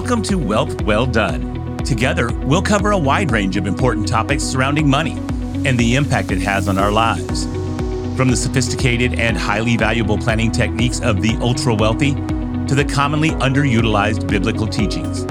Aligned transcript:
Welcome 0.00 0.22
to 0.22 0.38
Wealth 0.38 0.80
Well 0.82 1.06
Done. 1.06 1.76
Together, 1.78 2.32
we'll 2.44 2.62
cover 2.62 2.92
a 2.92 2.96
wide 2.96 3.32
range 3.32 3.56
of 3.56 3.66
important 3.66 4.06
topics 4.06 4.44
surrounding 4.44 4.88
money 4.88 5.18
and 5.66 5.76
the 5.76 5.96
impact 5.96 6.30
it 6.30 6.38
has 6.38 6.68
on 6.68 6.78
our 6.78 6.92
lives. 6.92 7.46
From 8.16 8.30
the 8.30 8.36
sophisticated 8.36 9.18
and 9.18 9.36
highly 9.36 9.76
valuable 9.76 10.16
planning 10.16 10.52
techniques 10.52 11.00
of 11.00 11.20
the 11.20 11.36
ultra 11.40 11.74
wealthy 11.74 12.14
to 12.14 12.76
the 12.76 12.84
commonly 12.84 13.30
underutilized 13.30 14.28
biblical 14.28 14.68
teachings. 14.68 15.24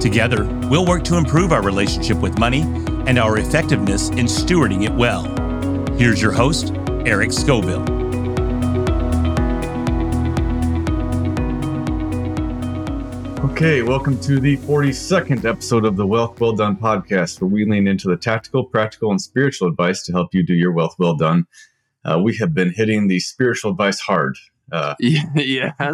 Together, 0.00 0.44
we'll 0.70 0.86
work 0.86 1.02
to 1.02 1.16
improve 1.16 1.50
our 1.50 1.62
relationship 1.62 2.18
with 2.18 2.38
money 2.38 2.60
and 3.08 3.18
our 3.18 3.38
effectiveness 3.38 4.10
in 4.10 4.26
stewarding 4.26 4.84
it 4.84 4.92
well. 4.92 5.24
Here's 5.96 6.22
your 6.22 6.30
host, 6.30 6.72
Eric 7.06 7.30
Scovill. 7.30 8.05
Okay, 13.50 13.80
welcome 13.80 14.18
to 14.22 14.40
the 14.40 14.56
42nd 14.58 15.44
episode 15.44 15.84
of 15.84 15.96
the 15.96 16.06
Wealth 16.06 16.40
Well 16.40 16.52
Done 16.52 16.76
podcast, 16.76 17.40
where 17.40 17.48
we 17.48 17.64
lean 17.64 17.86
into 17.86 18.08
the 18.08 18.16
tactical, 18.16 18.64
practical, 18.64 19.12
and 19.12 19.22
spiritual 19.22 19.68
advice 19.68 20.02
to 20.02 20.12
help 20.12 20.34
you 20.34 20.42
do 20.42 20.52
your 20.52 20.72
wealth 20.72 20.96
well 20.98 21.14
done. 21.14 21.46
Uh, 22.04 22.18
we 22.18 22.36
have 22.38 22.54
been 22.54 22.72
hitting 22.72 23.06
the 23.06 23.20
spiritual 23.20 23.70
advice 23.70 24.00
hard. 24.00 24.36
Uh, 24.72 24.96
yeah, 25.00 25.22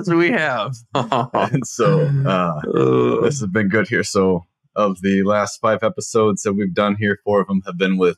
we 0.09 0.31
have. 0.31 0.75
and 0.95 1.67
so 1.67 2.07
uh, 2.27 2.61
this 3.21 3.41
has 3.41 3.49
been 3.51 3.69
good 3.69 3.87
here. 3.87 4.03
So, 4.03 4.47
of 4.75 5.03
the 5.03 5.23
last 5.23 5.61
five 5.61 5.83
episodes 5.83 6.43
that 6.43 6.55
we've 6.55 6.75
done 6.75 6.97
here, 6.97 7.19
four 7.23 7.43
of 7.43 7.49
them 7.49 7.63
have 7.67 7.77
been 7.77 7.99
with 7.99 8.17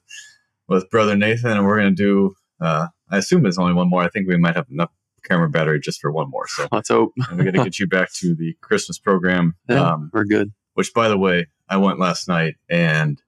with 0.68 0.88
Brother 0.90 1.16
Nathan, 1.16 1.50
and 1.50 1.66
we're 1.66 1.80
going 1.80 1.94
to 1.94 2.02
do. 2.02 2.34
Uh, 2.60 2.86
I 3.10 3.18
assume 3.18 3.42
there's 3.42 3.58
only 3.58 3.74
one 3.74 3.90
more. 3.90 4.02
I 4.02 4.08
think 4.08 4.28
we 4.28 4.38
might 4.38 4.54
have 4.54 4.70
enough 4.70 4.90
camera 5.24 5.48
battery 5.48 5.80
just 5.80 6.00
for 6.00 6.12
one 6.12 6.30
more. 6.30 6.46
So 6.48 6.68
let's 6.72 6.88
hope. 6.88 7.12
we 7.32 7.44
got 7.44 7.54
to 7.54 7.64
get 7.64 7.78
you 7.78 7.86
back 7.86 8.12
to 8.14 8.34
the 8.34 8.54
Christmas 8.60 8.98
program. 8.98 9.54
Yeah, 9.68 9.92
um, 9.92 10.10
we're 10.12 10.24
good. 10.24 10.52
Which, 10.74 10.92
by 10.94 11.08
the 11.08 11.16
way, 11.16 11.46
I 11.68 11.78
went 11.78 11.98
last 11.98 12.28
night 12.28 12.56
and 12.68 13.20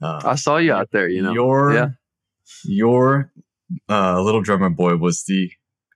uh, 0.00 0.22
I 0.24 0.36
saw 0.36 0.56
you 0.56 0.72
out 0.72 0.90
there. 0.90 1.08
You 1.08 1.22
know, 1.22 1.32
your 1.32 1.74
yeah. 1.74 1.88
your 2.64 3.32
uh, 3.88 4.20
little 4.22 4.40
drummer 4.40 4.70
boy 4.70 4.96
was 4.96 5.24
the 5.24 5.50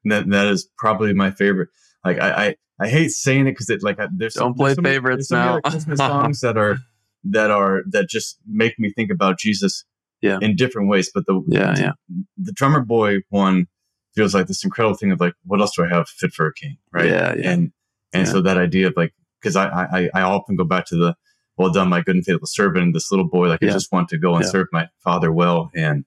that, 0.04 0.28
that 0.28 0.46
is 0.48 0.68
probably 0.76 1.14
my 1.14 1.30
favorite. 1.30 1.68
Like 2.04 2.20
I 2.20 2.30
I, 2.30 2.56
I 2.80 2.88
hate 2.88 3.10
saying 3.10 3.46
it 3.46 3.52
because 3.52 3.70
it 3.70 3.82
like 3.82 3.98
there's 4.16 4.34
don't 4.34 4.50
some, 4.50 4.54
play 4.54 4.74
there's 4.74 4.84
favorites 4.84 5.30
now. 5.30 5.60
Christmas 5.60 5.98
songs 5.98 6.40
that 6.40 6.58
are 6.58 6.76
that 7.24 7.50
are 7.50 7.82
that 7.90 8.08
just 8.08 8.38
make 8.46 8.78
me 8.78 8.92
think 8.94 9.10
about 9.10 9.38
Jesus 9.38 9.84
yeah. 10.20 10.38
in 10.40 10.56
different 10.56 10.88
ways. 10.88 11.10
But 11.12 11.26
the 11.26 11.42
yeah 11.48 11.74
yeah 11.78 11.92
the 12.36 12.52
drummer 12.52 12.80
boy 12.80 13.18
one 13.28 13.66
feels 14.14 14.34
like 14.34 14.46
this 14.46 14.64
incredible 14.64 14.96
thing 14.96 15.12
of 15.12 15.20
like 15.20 15.34
what 15.44 15.60
else 15.60 15.74
do 15.76 15.84
I 15.84 15.88
have 15.88 16.08
fit 16.08 16.32
for 16.32 16.46
a 16.46 16.54
king 16.54 16.76
right 16.92 17.06
yeah, 17.06 17.34
yeah. 17.34 17.50
and 17.50 17.72
and 18.12 18.26
yeah. 18.26 18.32
so 18.32 18.40
that 18.42 18.58
idea 18.58 18.88
of 18.88 18.94
like 18.96 19.14
because 19.40 19.56
I, 19.56 19.68
I 19.68 20.10
I 20.14 20.22
often 20.22 20.56
go 20.56 20.64
back 20.64 20.86
to 20.86 20.96
the 20.96 21.16
well 21.56 21.70
done 21.70 21.88
my 21.88 22.00
good 22.00 22.16
and 22.16 22.24
faithful 22.24 22.46
servant 22.46 22.84
and 22.84 22.94
this 22.94 23.10
little 23.10 23.28
boy 23.28 23.48
like 23.48 23.60
yeah. 23.62 23.70
I 23.70 23.72
just 23.72 23.92
want 23.92 24.08
to 24.10 24.18
go 24.18 24.34
and 24.34 24.44
serve 24.44 24.66
my 24.72 24.88
father 25.04 25.30
well 25.32 25.70
and 25.74 26.04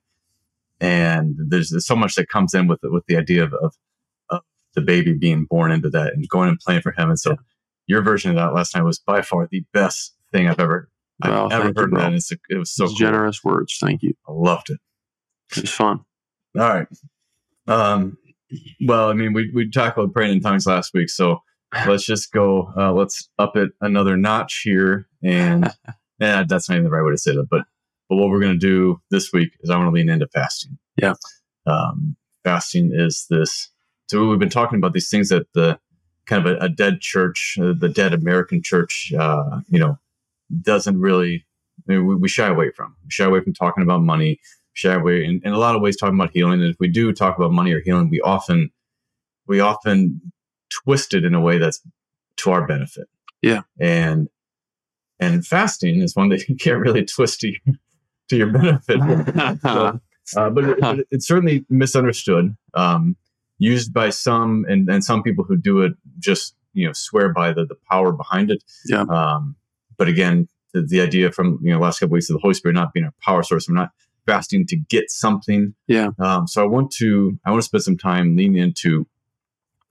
and 0.80 1.36
there's, 1.38 1.70
there's 1.70 1.86
so 1.86 1.96
much 1.96 2.14
that 2.16 2.28
comes 2.28 2.54
in 2.54 2.66
with 2.66 2.82
it, 2.84 2.92
with 2.92 3.06
the 3.06 3.16
idea 3.16 3.44
of, 3.44 3.54
of, 3.54 3.74
of 4.30 4.42
the 4.74 4.80
baby 4.80 5.14
being 5.14 5.44
born 5.44 5.70
into 5.70 5.88
that 5.90 6.12
and 6.12 6.28
going 6.28 6.48
and 6.48 6.58
playing 6.58 6.82
for 6.82 6.92
him. 6.92 7.08
And 7.08 7.18
so 7.18 7.36
your 7.86 8.02
version 8.02 8.30
of 8.30 8.36
that 8.36 8.54
last 8.54 8.74
night 8.74 8.84
was 8.84 8.98
by 8.98 9.22
far 9.22 9.48
the 9.50 9.64
best 9.72 10.14
thing 10.32 10.48
I've 10.48 10.60
ever 10.60 10.90
well, 11.22 11.46
I've 11.46 11.52
ever 11.52 11.72
heard. 11.76 11.92
You, 11.92 11.98
that. 11.98 12.12
And 12.12 12.22
it 12.50 12.58
was 12.58 12.74
so 12.74 12.86
cool. 12.86 12.96
generous 12.96 13.44
words. 13.44 13.78
Thank 13.80 14.02
you. 14.02 14.14
I 14.28 14.32
loved 14.32 14.70
it. 14.70 14.80
It 15.56 15.62
was 15.62 15.70
fun. 15.70 16.00
All 16.58 16.68
right. 16.68 16.88
Um, 17.66 18.16
well, 18.86 19.08
I 19.08 19.14
mean, 19.14 19.32
we 19.32 19.50
we 19.54 19.70
talked 19.70 19.98
about 19.98 20.12
praying 20.12 20.32
in 20.32 20.40
tongues 20.40 20.66
last 20.66 20.92
week, 20.94 21.08
so 21.08 21.40
let's 21.86 22.04
just 22.04 22.32
go. 22.32 22.72
Uh, 22.76 22.92
let's 22.92 23.28
up 23.38 23.56
it 23.56 23.70
another 23.80 24.16
notch 24.16 24.62
here, 24.64 25.08
and 25.22 25.72
yeah, 26.20 26.44
that's 26.46 26.68
not 26.68 26.76
even 26.76 26.84
the 26.84 26.90
right 26.90 27.04
way 27.04 27.12
to 27.12 27.18
say 27.18 27.34
that, 27.34 27.48
but 27.50 27.64
but 28.08 28.16
what 28.16 28.28
we're 28.28 28.40
going 28.40 28.58
to 28.58 28.66
do 28.66 29.00
this 29.10 29.32
week 29.32 29.50
is 29.60 29.70
I 29.70 29.76
want 29.76 29.88
to 29.88 29.92
lean 29.92 30.08
into 30.08 30.28
fasting. 30.28 30.78
Yeah. 30.96 31.14
Um, 31.66 32.16
fasting 32.44 32.90
is 32.92 33.26
this. 33.30 33.70
So 34.08 34.28
we've 34.28 34.38
been 34.38 34.50
talking 34.50 34.78
about 34.78 34.92
these 34.92 35.08
things 35.08 35.30
that 35.30 35.46
the 35.54 35.78
kind 36.26 36.46
of 36.46 36.54
a, 36.54 36.64
a 36.64 36.68
dead 36.68 37.00
church, 37.00 37.58
uh, 37.60 37.72
the 37.78 37.88
dead 37.88 38.12
American 38.12 38.62
church, 38.62 39.12
uh, 39.18 39.60
you 39.68 39.78
know, 39.78 39.98
doesn't 40.60 41.00
really. 41.00 41.46
I 41.88 41.92
mean, 41.92 42.06
we, 42.06 42.14
we, 42.16 42.28
shy 42.28 42.46
away 42.46 42.70
from. 42.70 42.94
We 43.04 43.10
shy 43.10 43.24
away 43.24 43.40
from 43.40 43.52
talking 43.52 43.82
about 43.82 44.02
money. 44.02 44.38
Shy 44.74 44.92
away 44.92 45.24
in, 45.24 45.40
in 45.44 45.52
a 45.52 45.58
lot 45.58 45.74
of 45.74 45.82
ways 45.82 45.96
talking 45.96 46.16
about 46.16 46.32
healing. 46.32 46.60
And 46.60 46.70
if 46.70 46.76
we 46.78 46.88
do 46.88 47.12
talk 47.12 47.36
about 47.36 47.52
money 47.52 47.72
or 47.72 47.80
healing, 47.80 48.10
we 48.10 48.20
often 48.20 48.70
we 49.46 49.60
often 49.60 50.20
twist 50.70 51.14
it 51.14 51.24
in 51.24 51.34
a 51.34 51.40
way 51.40 51.58
that's 51.58 51.80
to 52.38 52.50
our 52.50 52.66
benefit. 52.66 53.08
Yeah. 53.42 53.62
And 53.80 54.28
and 55.20 55.46
fasting 55.46 56.02
is 56.02 56.16
one 56.16 56.28
that 56.30 56.44
you 56.48 56.56
can't 56.56 56.80
really 56.80 57.04
twist 57.04 57.40
to 57.40 57.52
to 58.28 58.36
your 58.36 58.52
benefit. 58.52 59.00
so, 59.62 60.00
uh, 60.36 60.50
but, 60.50 60.64
it, 60.64 60.80
but, 60.80 61.00
it's 61.10 61.26
certainly 61.26 61.64
misunderstood, 61.68 62.56
um, 62.72 63.16
used 63.58 63.92
by 63.92 64.08
some, 64.08 64.64
and, 64.66 64.88
and 64.88 65.04
some 65.04 65.22
people 65.22 65.44
who 65.44 65.56
do 65.56 65.82
it 65.82 65.92
just 66.18 66.56
you 66.72 66.86
know 66.86 66.92
swear 66.92 67.32
by 67.32 67.52
the 67.52 67.64
the 67.64 67.76
power 67.90 68.12
behind 68.12 68.50
it. 68.50 68.62
Yeah. 68.86 69.02
Um, 69.02 69.56
but 69.96 70.08
again, 70.08 70.48
the, 70.72 70.82
the, 70.82 71.00
idea 71.00 71.30
from 71.30 71.58
you 71.62 71.72
know 71.72 71.78
last 71.78 72.00
couple 72.00 72.14
weeks 72.14 72.28
of 72.30 72.34
the 72.34 72.40
Holy 72.40 72.54
Spirit 72.54 72.74
not 72.74 72.92
being 72.92 73.06
a 73.06 73.12
power 73.22 73.42
source, 73.42 73.68
I'm 73.68 73.74
not 73.74 73.90
fasting 74.26 74.66
to 74.66 74.76
get 74.76 75.10
something. 75.10 75.74
Yeah. 75.86 76.10
Um, 76.18 76.46
so 76.46 76.62
I 76.62 76.66
want 76.66 76.90
to 76.98 77.38
I 77.44 77.50
want 77.50 77.62
to 77.62 77.66
spend 77.66 77.82
some 77.82 77.98
time 77.98 78.36
leaning 78.36 78.62
into 78.62 79.06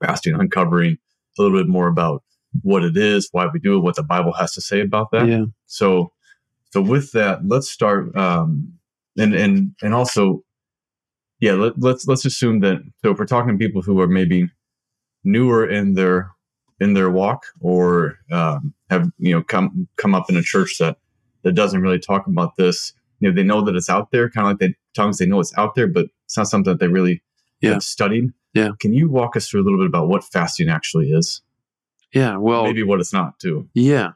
fasting, 0.04 0.34
uncovering 0.34 0.98
a 1.38 1.42
little 1.42 1.58
bit 1.58 1.68
more 1.68 1.88
about 1.88 2.22
what 2.62 2.84
it 2.84 2.96
is, 2.96 3.28
why 3.32 3.48
we 3.52 3.58
do 3.58 3.76
it, 3.76 3.80
what 3.80 3.96
the 3.96 4.02
Bible 4.02 4.32
has 4.32 4.52
to 4.52 4.60
say 4.60 4.80
about 4.80 5.10
that. 5.12 5.26
Yeah. 5.26 5.44
So 5.66 6.12
so 6.70 6.82
with 6.82 7.12
that, 7.12 7.46
let's 7.46 7.70
start. 7.70 8.16
Um, 8.16 8.72
and 9.16 9.32
and 9.32 9.74
and 9.80 9.94
also, 9.94 10.42
yeah, 11.38 11.52
let, 11.52 11.78
let's 11.78 12.06
let's 12.08 12.24
assume 12.24 12.60
that. 12.60 12.78
So 13.02 13.12
if 13.12 13.18
we're 13.18 13.26
talking 13.26 13.56
to 13.56 13.64
people 13.64 13.82
who 13.82 14.00
are 14.00 14.08
maybe 14.08 14.48
newer 15.22 15.68
in 15.68 15.94
their 15.94 16.32
in 16.80 16.94
their 16.94 17.10
walk, 17.10 17.44
or 17.60 18.18
um, 18.32 18.74
have 18.90 19.08
you 19.18 19.34
know 19.34 19.42
come 19.42 19.86
come 19.96 20.16
up 20.16 20.28
in 20.28 20.36
a 20.36 20.42
church 20.42 20.78
that 20.78 20.96
that 21.42 21.52
doesn't 21.52 21.80
really 21.80 22.00
talk 22.00 22.26
about 22.26 22.56
this, 22.56 22.92
you 23.24 23.30
know, 23.30 23.34
they 23.34 23.42
know 23.42 23.62
that 23.62 23.74
it's 23.74 23.88
out 23.88 24.10
there, 24.10 24.28
kind 24.28 24.46
of 24.46 24.50
like 24.50 24.58
the 24.58 24.74
tongues. 24.94 25.16
They 25.16 25.24
know 25.24 25.40
it's 25.40 25.56
out 25.56 25.74
there, 25.74 25.86
but 25.86 26.06
it's 26.26 26.36
not 26.36 26.46
something 26.46 26.74
that 26.74 26.78
they 26.78 26.88
really 26.88 27.22
yeah. 27.62 27.72
have 27.72 27.82
studied. 27.82 28.32
Yeah. 28.52 28.70
Can 28.78 28.92
you 28.92 29.08
walk 29.08 29.34
us 29.34 29.48
through 29.48 29.62
a 29.62 29.64
little 29.64 29.78
bit 29.78 29.86
about 29.86 30.08
what 30.08 30.24
fasting 30.24 30.68
actually 30.68 31.10
is? 31.10 31.40
Yeah. 32.12 32.36
Well, 32.36 32.64
maybe 32.64 32.82
what 32.82 33.00
it's 33.00 33.14
not 33.14 33.40
too. 33.40 33.66
Yeah. 33.72 34.10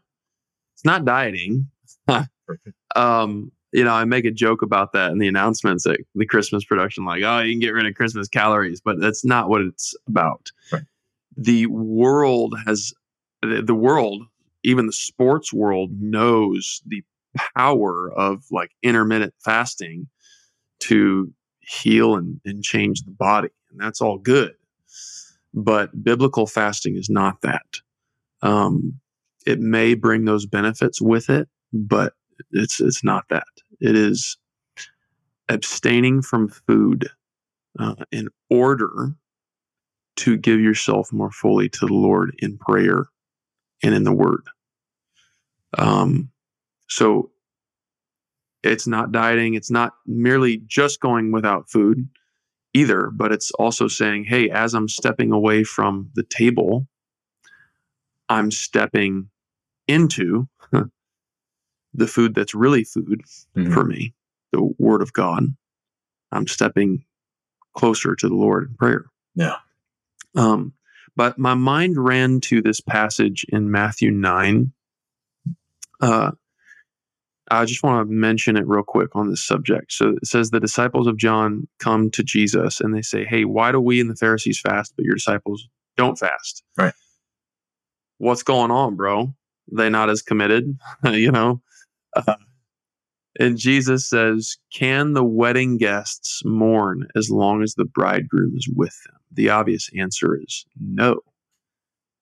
It's 0.74 0.84
not 0.84 1.06
dieting. 1.06 1.70
um, 2.96 3.50
you 3.72 3.82
know, 3.82 3.92
I 3.92 4.04
make 4.04 4.26
a 4.26 4.30
joke 4.30 4.60
about 4.60 4.92
that 4.92 5.10
in 5.10 5.19
the 5.19 5.26
announcements 5.26 5.86
at 5.86 6.00
the 6.14 6.26
Christmas 6.26 6.64
production, 6.64 7.06
like, 7.06 7.22
oh, 7.22 7.40
you 7.40 7.54
can 7.54 7.60
get 7.60 7.70
rid 7.70 7.86
of 7.86 7.94
Christmas 7.94 8.28
calories, 8.28 8.82
but 8.82 9.00
that's 9.00 9.25
not 9.25 9.48
what 9.48 9.62
it's 9.62 9.94
about. 10.06 10.52
Right. 10.70 10.82
The 11.36 11.66
world 11.66 12.54
has, 12.66 12.92
the 13.42 13.75
world, 13.75 14.22
even 14.64 14.86
the 14.86 14.92
sports 14.92 15.50
world, 15.50 15.90
knows 15.98 16.82
the 16.86 17.02
power 17.56 18.12
of 18.12 18.44
like 18.50 18.71
intermittent 18.82 19.34
fasting 19.44 20.09
to 20.81 21.32
heal 21.60 22.16
and, 22.16 22.41
and 22.44 22.62
change 22.62 23.03
the 23.03 23.10
body. 23.10 23.49
And 23.71 23.81
that's 23.81 24.00
all 24.00 24.19
good. 24.19 24.53
But 25.54 26.03
biblical 26.03 26.47
fasting 26.47 26.97
is 26.97 27.10
not 27.10 27.41
that. 27.43 27.66
Um, 28.43 29.00
it 29.47 29.59
may 29.59 29.94
bring 29.94 30.25
those 30.25 30.47
benefits 30.47 31.00
with 31.00 31.31
it, 31.31 31.49
but 31.72 32.12
it's 32.53 32.81
it's 32.81 33.03
not 33.03 33.25
that. 33.31 33.47
It 33.81 33.97
is 33.97 34.37
abstaining 35.49 36.22
from 36.22 36.49
food 36.49 37.09
uh, 37.78 37.94
in 38.12 38.29
order 38.50 39.14
to 40.17 40.37
give 40.37 40.61
yourself 40.61 41.12
more 41.12 41.31
fully 41.31 41.69
to 41.69 41.87
the 41.87 41.94
Lord 41.94 42.35
in 42.38 42.58
prayer 42.58 43.06
and 43.82 43.94
in 43.94 44.05
the 44.05 44.12
Word. 44.12 44.43
Um, 45.76 46.31
so 46.88 47.31
it's 48.62 48.87
not 48.87 49.12
dieting. 49.12 49.55
It's 49.55 49.70
not 49.70 49.94
merely 50.06 50.58
just 50.67 51.00
going 51.00 51.32
without 51.32 51.70
food 51.70 52.08
either, 52.75 53.11
but 53.12 53.32
it's 53.32 53.50
also 53.52 53.88
saying, 53.88 54.25
hey, 54.25 54.50
as 54.50 54.75
I'm 54.75 54.88
stepping 54.88 55.32
away 55.32 55.64
from 55.64 56.11
the 56.14 56.23
table, 56.23 56.87
I'm 58.29 58.50
stepping 58.50 59.31
into 59.87 60.49
the 61.94 62.06
food 62.06 62.35
that's 62.35 62.55
really 62.55 62.85
food 62.85 63.23
mm-hmm. 63.56 63.73
for 63.73 63.85
me, 63.85 64.14
the 64.52 64.62
Word 64.79 65.02
of 65.02 65.12
God. 65.12 65.44
I'm 66.31 66.46
stepping 66.46 67.05
closer 67.75 68.14
to 68.14 68.29
the 68.29 68.35
Lord 68.35 68.69
in 68.70 68.75
prayer. 68.75 69.06
Yeah. 69.35 69.56
Um, 70.35 70.75
but 71.17 71.38
my 71.38 71.55
mind 71.55 71.96
ran 71.96 72.40
to 72.43 72.61
this 72.61 72.81
passage 72.81 73.46
in 73.49 73.70
Matthew 73.70 74.11
9. 74.11 74.73
Uh, 76.00 76.32
I 77.50 77.65
just 77.65 77.83
want 77.83 78.06
to 78.06 78.12
mention 78.12 78.56
it 78.56 78.67
real 78.67 78.83
quick 78.83 79.15
on 79.15 79.31
this 79.31 79.45
subject. 79.47 79.93
So 79.93 80.11
it 80.11 80.27
says 80.27 80.50
the 80.50 80.61
disciples 80.61 81.06
of 81.06 81.17
John 81.17 81.67
come 81.79 82.11
to 82.11 82.23
Jesus 82.23 82.81
and 82.81 82.95
they 82.95 83.03
say, 83.03 83.25
Hey, 83.25 83.45
why 83.45 83.73
do 83.73 83.81
we 83.81 84.00
and 84.00 84.11
the 84.11 84.17
Pharisees 84.17 84.61
fast, 84.61 84.95
but 84.97 85.05
your 85.05 85.15
disciples 85.15 85.69
don't 85.97 86.19
fast? 86.19 86.62
Right. 86.77 86.95
What's 88.19 88.43
going 88.43 88.71
on, 88.71 88.97
bro? 88.97 89.35
they 89.71 89.91
not 89.91 90.11
as 90.11 90.23
committed? 90.23 90.79
you 91.05 91.31
know? 91.31 91.61
Uh, 92.15 92.37
and 93.39 93.56
Jesus 93.56 94.09
says, 94.09 94.56
Can 94.73 95.12
the 95.12 95.25
wedding 95.25 95.77
guests 95.79 96.43
mourn 96.45 97.06
as 97.17 97.31
long 97.31 97.62
as 97.62 97.75
the 97.75 97.85
bridegroom 97.85 98.55
is 98.56 98.69
with 98.69 98.97
them? 99.06 99.17
The 99.33 99.50
obvious 99.50 99.91
answer 99.97 100.37
is 100.41 100.65
no. 100.81 101.21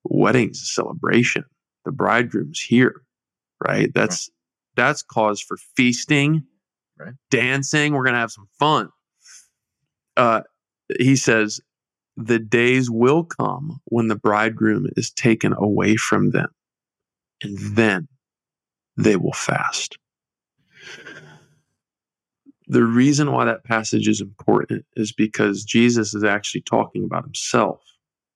Wedding's 0.05 0.61
a 0.63 0.67
celebration. 0.67 1.45
The 1.85 1.93
bridegroom's 1.93 2.61
here, 2.61 3.03
right? 3.67 3.93
That's. 3.95 4.31
That's 4.77 5.03
cause 5.03 5.41
for 5.41 5.57
feasting, 5.77 6.45
right. 6.99 7.15
dancing. 7.31 7.93
We're 7.93 8.05
gonna 8.05 8.19
have 8.19 8.31
some 8.31 8.49
fun. 8.59 8.91
Uh, 10.17 10.43
he 10.99 11.17
says, 11.17 11.61
the 12.17 12.39
days 12.39 12.91
will 12.91 13.25
come 13.25 13.81
when 13.87 14.09
the 14.09 14.17
bridegroom 14.17 14.87
is 14.97 15.11
taken 15.11 15.53
away 15.53 15.97
from 15.97 16.31
them, 16.31 16.49
and 17.43 17.59
then 17.77 18.09
they 18.97 19.17
will 19.17 19.33
fast. 19.33 19.99
The 22.69 22.85
reason 22.85 23.31
why 23.31 23.45
that 23.45 23.65
passage 23.65 24.09
is 24.09 24.21
important 24.21 24.85
is 24.97 25.13
because 25.13 25.65
Jesus 25.65 26.15
is 26.15 26.25
actually 26.25 26.63
talking 26.63 27.05
about 27.05 27.25
himself. 27.25 27.81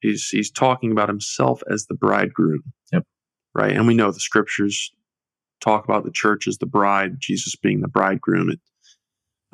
He's, 0.01 0.29
he's 0.29 0.51
talking 0.51 0.93
about 0.93 1.09
himself 1.09 1.63
as 1.71 1.87
the 1.87 1.95
bridegroom. 1.95 2.63
Yep. 2.93 3.05
Right. 3.55 3.73
And 3.73 3.87
we 3.87 3.95
know 3.95 4.13
the 4.13 4.21
scriptures 4.21 4.93
talk 5.61 5.85
about 5.85 6.05
the 6.05 6.11
church 6.11 6.49
as 6.49 6.59
the 6.59 6.67
bride, 6.67 7.17
Jesus 7.21 7.55
being 7.57 7.81
the 7.81 7.89
bridegroom. 7.89 8.51
It, 8.51 8.61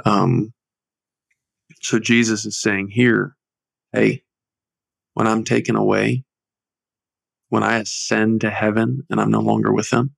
um, 0.05 0.53
so 1.81 1.99
Jesus 1.99 2.45
is 2.45 2.61
saying 2.61 2.89
here, 2.89 3.37
hey, 3.93 4.23
when 5.15 5.27
I'm 5.27 5.45
taken 5.45 5.77
away, 5.77 6.25
when 7.49 7.63
I 7.63 7.79
ascend 7.79 8.43
to 8.43 8.51
heaven 8.51 9.05
and 9.11 9.21
I'm 9.21 9.31
no 9.31 9.41
longer 9.41 9.73
with 9.73 9.91
them, 9.91 10.15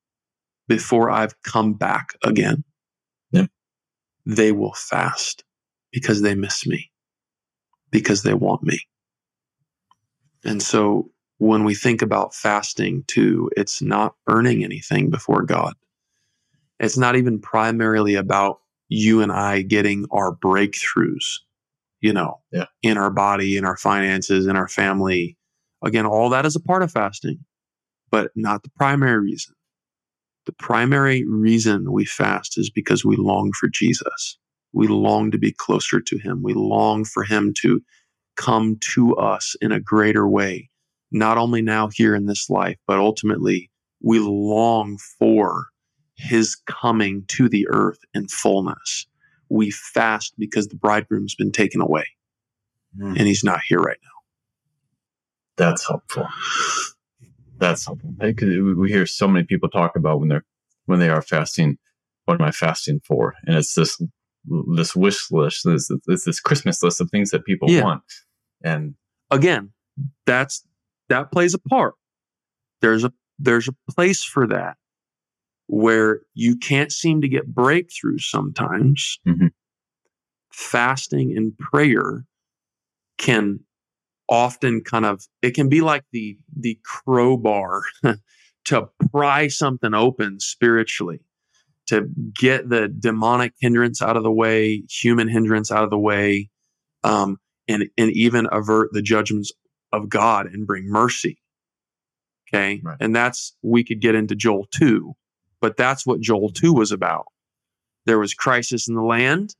before 0.67 1.11
I've 1.11 1.41
come 1.43 1.75
back 1.75 2.11
again, 2.23 2.65
yep. 3.31 3.51
they 4.27 4.53
will 4.53 4.75
fast 4.75 5.45
because 5.93 6.21
they 6.21 6.35
miss 6.35 6.67
me, 6.67 6.91
because 7.91 8.23
they 8.23 8.35
want 8.35 8.63
me. 8.63 8.81
And 10.45 10.63
so 10.63 11.11
when 11.39 11.65
we 11.65 11.75
think 11.75 12.03
about 12.03 12.35
fasting 12.35 13.05
too, 13.07 13.51
it's 13.57 13.81
not 13.81 14.15
earning 14.29 14.65
anything 14.65 15.11
before 15.11 15.43
God. 15.43 15.75
It's 16.81 16.99
not 16.99 17.17
even 17.17 17.41
primarily 17.41 18.15
about 18.15 18.61
you 18.89 19.21
and 19.21 19.33
I 19.33 19.63
getting 19.63 20.07
our 20.11 20.35
breakthroughs 20.35 21.39
you 22.01 22.13
know, 22.13 22.41
yeah. 22.53 22.67
in 22.83 22.97
our 22.97 23.11
body, 23.11 23.57
in 23.57 23.65
our 23.65 23.77
finances, 23.77 24.47
in 24.47 24.57
our 24.57 24.69
family. 24.69 25.37
Again, 25.85 26.07
all 26.07 26.31
that 26.31 26.47
is 26.47 26.57
a 26.57 26.61
part 26.61 26.83
of 26.83 26.93
fasting, 26.93 27.45
but 28.11 28.31
not 28.37 28.63
the 28.63 28.71
primary 28.77 29.19
reason. 29.19 29.55
The 30.47 30.53
primary 30.53 31.25
reason 31.27 31.93
we 31.93 32.05
fast 32.05 32.57
is 32.57 32.71
because 32.71 33.05
we 33.05 33.17
long 33.17 33.53
for 33.59 33.69
Jesus. 33.69 34.39
We 34.73 34.87
long 34.87 35.31
to 35.31 35.39
be 35.39 35.53
closer 35.53 36.01
to 36.01 36.19
him. 36.19 36.43
We 36.43 36.55
long 36.55 37.05
for 37.05 37.25
him 37.25 37.53
to 37.63 37.81
come 38.37 38.79
to 38.95 39.17
us 39.17 39.57
in 39.61 39.73
a 39.73 39.81
greater 39.81 40.29
way, 40.29 40.68
not 41.11 41.39
only 41.39 41.63
now 41.63 41.89
here 41.93 42.15
in 42.15 42.27
this 42.27 42.51
life, 42.51 42.77
but 42.87 42.99
ultimately 42.99 43.71
we 44.03 44.19
long 44.19 44.99
for 45.19 45.67
his 46.17 46.57
coming 46.67 47.25
to 47.29 47.49
the 47.49 47.67
earth 47.69 47.99
in 48.15 48.27
fullness 48.29 49.07
we 49.49 49.71
fast 49.71 50.35
because 50.39 50.69
the 50.69 50.77
bridegroom's 50.77 51.35
been 51.35 51.53
taken 51.53 51.81
away 51.81 52.07
mm. 52.99 53.17
and 53.17 53.27
he's 53.27 53.45
not 53.45 53.61
here 53.67 53.81
right 53.81 53.99
now. 54.03 54.11
That's 55.57 55.87
helpful. 55.87 56.29
That's 57.59 57.87
helpful. 57.87 58.15
Because 58.19 58.49
we 58.77 58.91
hear 58.91 59.07
so 59.07 59.27
many 59.27 59.45
people 59.45 59.69
talk 59.69 59.97
about 59.97 60.21
when 60.21 60.29
they're 60.29 60.45
when 60.87 61.01
they 61.01 61.09
are 61.09 61.23
fasting. 61.23 61.79
What 62.27 62.41
am 62.41 62.47
I 62.47 62.53
fasting 62.53 63.01
for? 63.05 63.35
And 63.45 63.57
it's 63.57 63.75
this 63.75 64.01
this 64.77 64.95
wish 64.95 65.31
list. 65.33 65.63
This 65.65 65.91
it's 66.07 66.25
this 66.25 66.41
Christmas 66.41 66.83
list 66.83 67.01
of 67.01 67.11
things 67.11 67.31
that 67.31 67.45
people 67.45 67.69
yeah. 67.69 67.83
want. 67.83 68.03
And 68.63 68.95
again, 69.33 69.73
that's 70.27 70.65
that 71.09 71.33
plays 71.33 71.55
a 71.55 71.59
part. 71.59 71.95
There's 72.81 73.05
a 73.05 73.13
there's 73.39 73.69
a 73.69 73.93
place 73.93 74.25
for 74.25 74.47
that 74.49 74.77
where 75.67 76.21
you 76.35 76.57
can't 76.57 76.91
seem 76.91 77.21
to 77.21 77.29
get 77.29 77.55
breakthroughs 77.55 78.23
sometimes, 78.23 79.19
mm-hmm. 79.27 79.49
fasting 80.51 81.37
and 81.37 81.57
prayer 81.59 82.25
can 83.19 83.61
often 84.29 84.83
kind 84.83 85.07
of 85.07 85.23
it 85.43 85.53
can 85.53 85.69
be 85.69 85.81
like 85.81 86.05
the 86.13 86.39
the 86.57 86.79
crowbar 86.85 87.83
to 88.65 88.89
pry 89.11 89.49
something 89.49 89.95
open 89.95 90.39
spiritually 90.41 91.21
to 91.87 92.07
get 92.39 92.69
the 92.69 92.89
demonic 92.89 93.55
hindrance 93.61 94.03
out 94.03 94.17
of 94.17 94.23
the 94.23 94.31
way 94.31 94.83
human 94.91 95.29
hindrance 95.29 95.73
out 95.73 95.85
of 95.85 95.91
the 95.91 95.99
way 95.99 96.51
um, 97.05 97.39
and 97.67 97.85
and 97.97 98.11
even 98.13 98.47
avert 98.53 98.91
the 98.93 99.03
judgments 99.03 99.53
of 99.93 100.09
god 100.09 100.47
and 100.47 100.67
bring 100.67 100.89
mercy 100.89 101.39
okay 102.49 102.81
right. 102.83 102.97
and 103.01 103.15
that's 103.15 103.57
we 103.63 103.85
could 103.85 104.01
get 104.01 104.15
into 104.15 104.35
joel 104.35 104.67
2 104.73 105.15
but 105.61 105.77
that's 105.77 106.07
what 106.07 106.21
Joel 106.21 106.51
2 106.51 106.73
was 106.73 106.93
about. 106.93 107.27
There 108.07 108.19
was 108.19 108.35
crisis 108.35 108.89
in 108.89 108.95
the 108.95 109.03
land. 109.03 109.55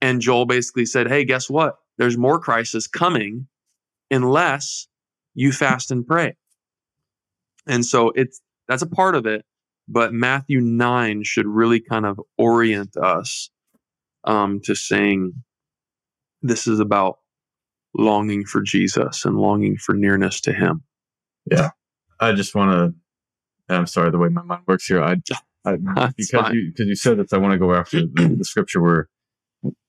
And 0.00 0.20
Joel 0.20 0.46
basically 0.46 0.86
said, 0.86 1.08
hey, 1.08 1.24
guess 1.24 1.50
what? 1.50 1.76
There's 1.98 2.16
more 2.16 2.38
crisis 2.38 2.86
coming 2.86 3.48
unless 4.10 4.86
you 5.34 5.52
fast 5.52 5.90
and 5.90 6.06
pray. 6.06 6.36
And 7.66 7.84
so 7.84 8.12
it's 8.14 8.40
that's 8.68 8.82
a 8.82 8.88
part 8.88 9.14
of 9.14 9.26
it. 9.26 9.44
But 9.88 10.12
Matthew 10.12 10.60
9 10.60 11.24
should 11.24 11.46
really 11.46 11.80
kind 11.80 12.06
of 12.06 12.20
orient 12.36 12.96
us 12.96 13.50
um, 14.24 14.60
to 14.64 14.74
saying 14.74 15.32
this 16.42 16.66
is 16.66 16.78
about 16.78 17.18
longing 17.98 18.44
for 18.44 18.62
Jesus 18.62 19.24
and 19.24 19.36
longing 19.36 19.76
for 19.76 19.94
nearness 19.94 20.40
to 20.42 20.52
Him. 20.52 20.84
Yeah. 21.50 21.70
I 22.20 22.32
just 22.32 22.54
want 22.54 22.72
to 22.72 22.98
I'm 23.68 23.86
sorry, 23.86 24.10
the 24.10 24.18
way 24.18 24.28
my 24.28 24.42
mind 24.42 24.62
works 24.66 24.86
here. 24.86 25.02
I, 25.02 25.16
I 25.64 25.76
because 26.16 26.30
fine. 26.30 26.54
you 26.54 26.70
because 26.70 26.86
you 26.86 26.96
said 26.96 27.18
this, 27.18 27.32
I 27.32 27.38
want 27.38 27.52
to 27.52 27.58
go 27.58 27.74
after 27.74 28.00
the, 28.00 28.34
the 28.38 28.44
scripture 28.44 28.80
where 28.80 29.08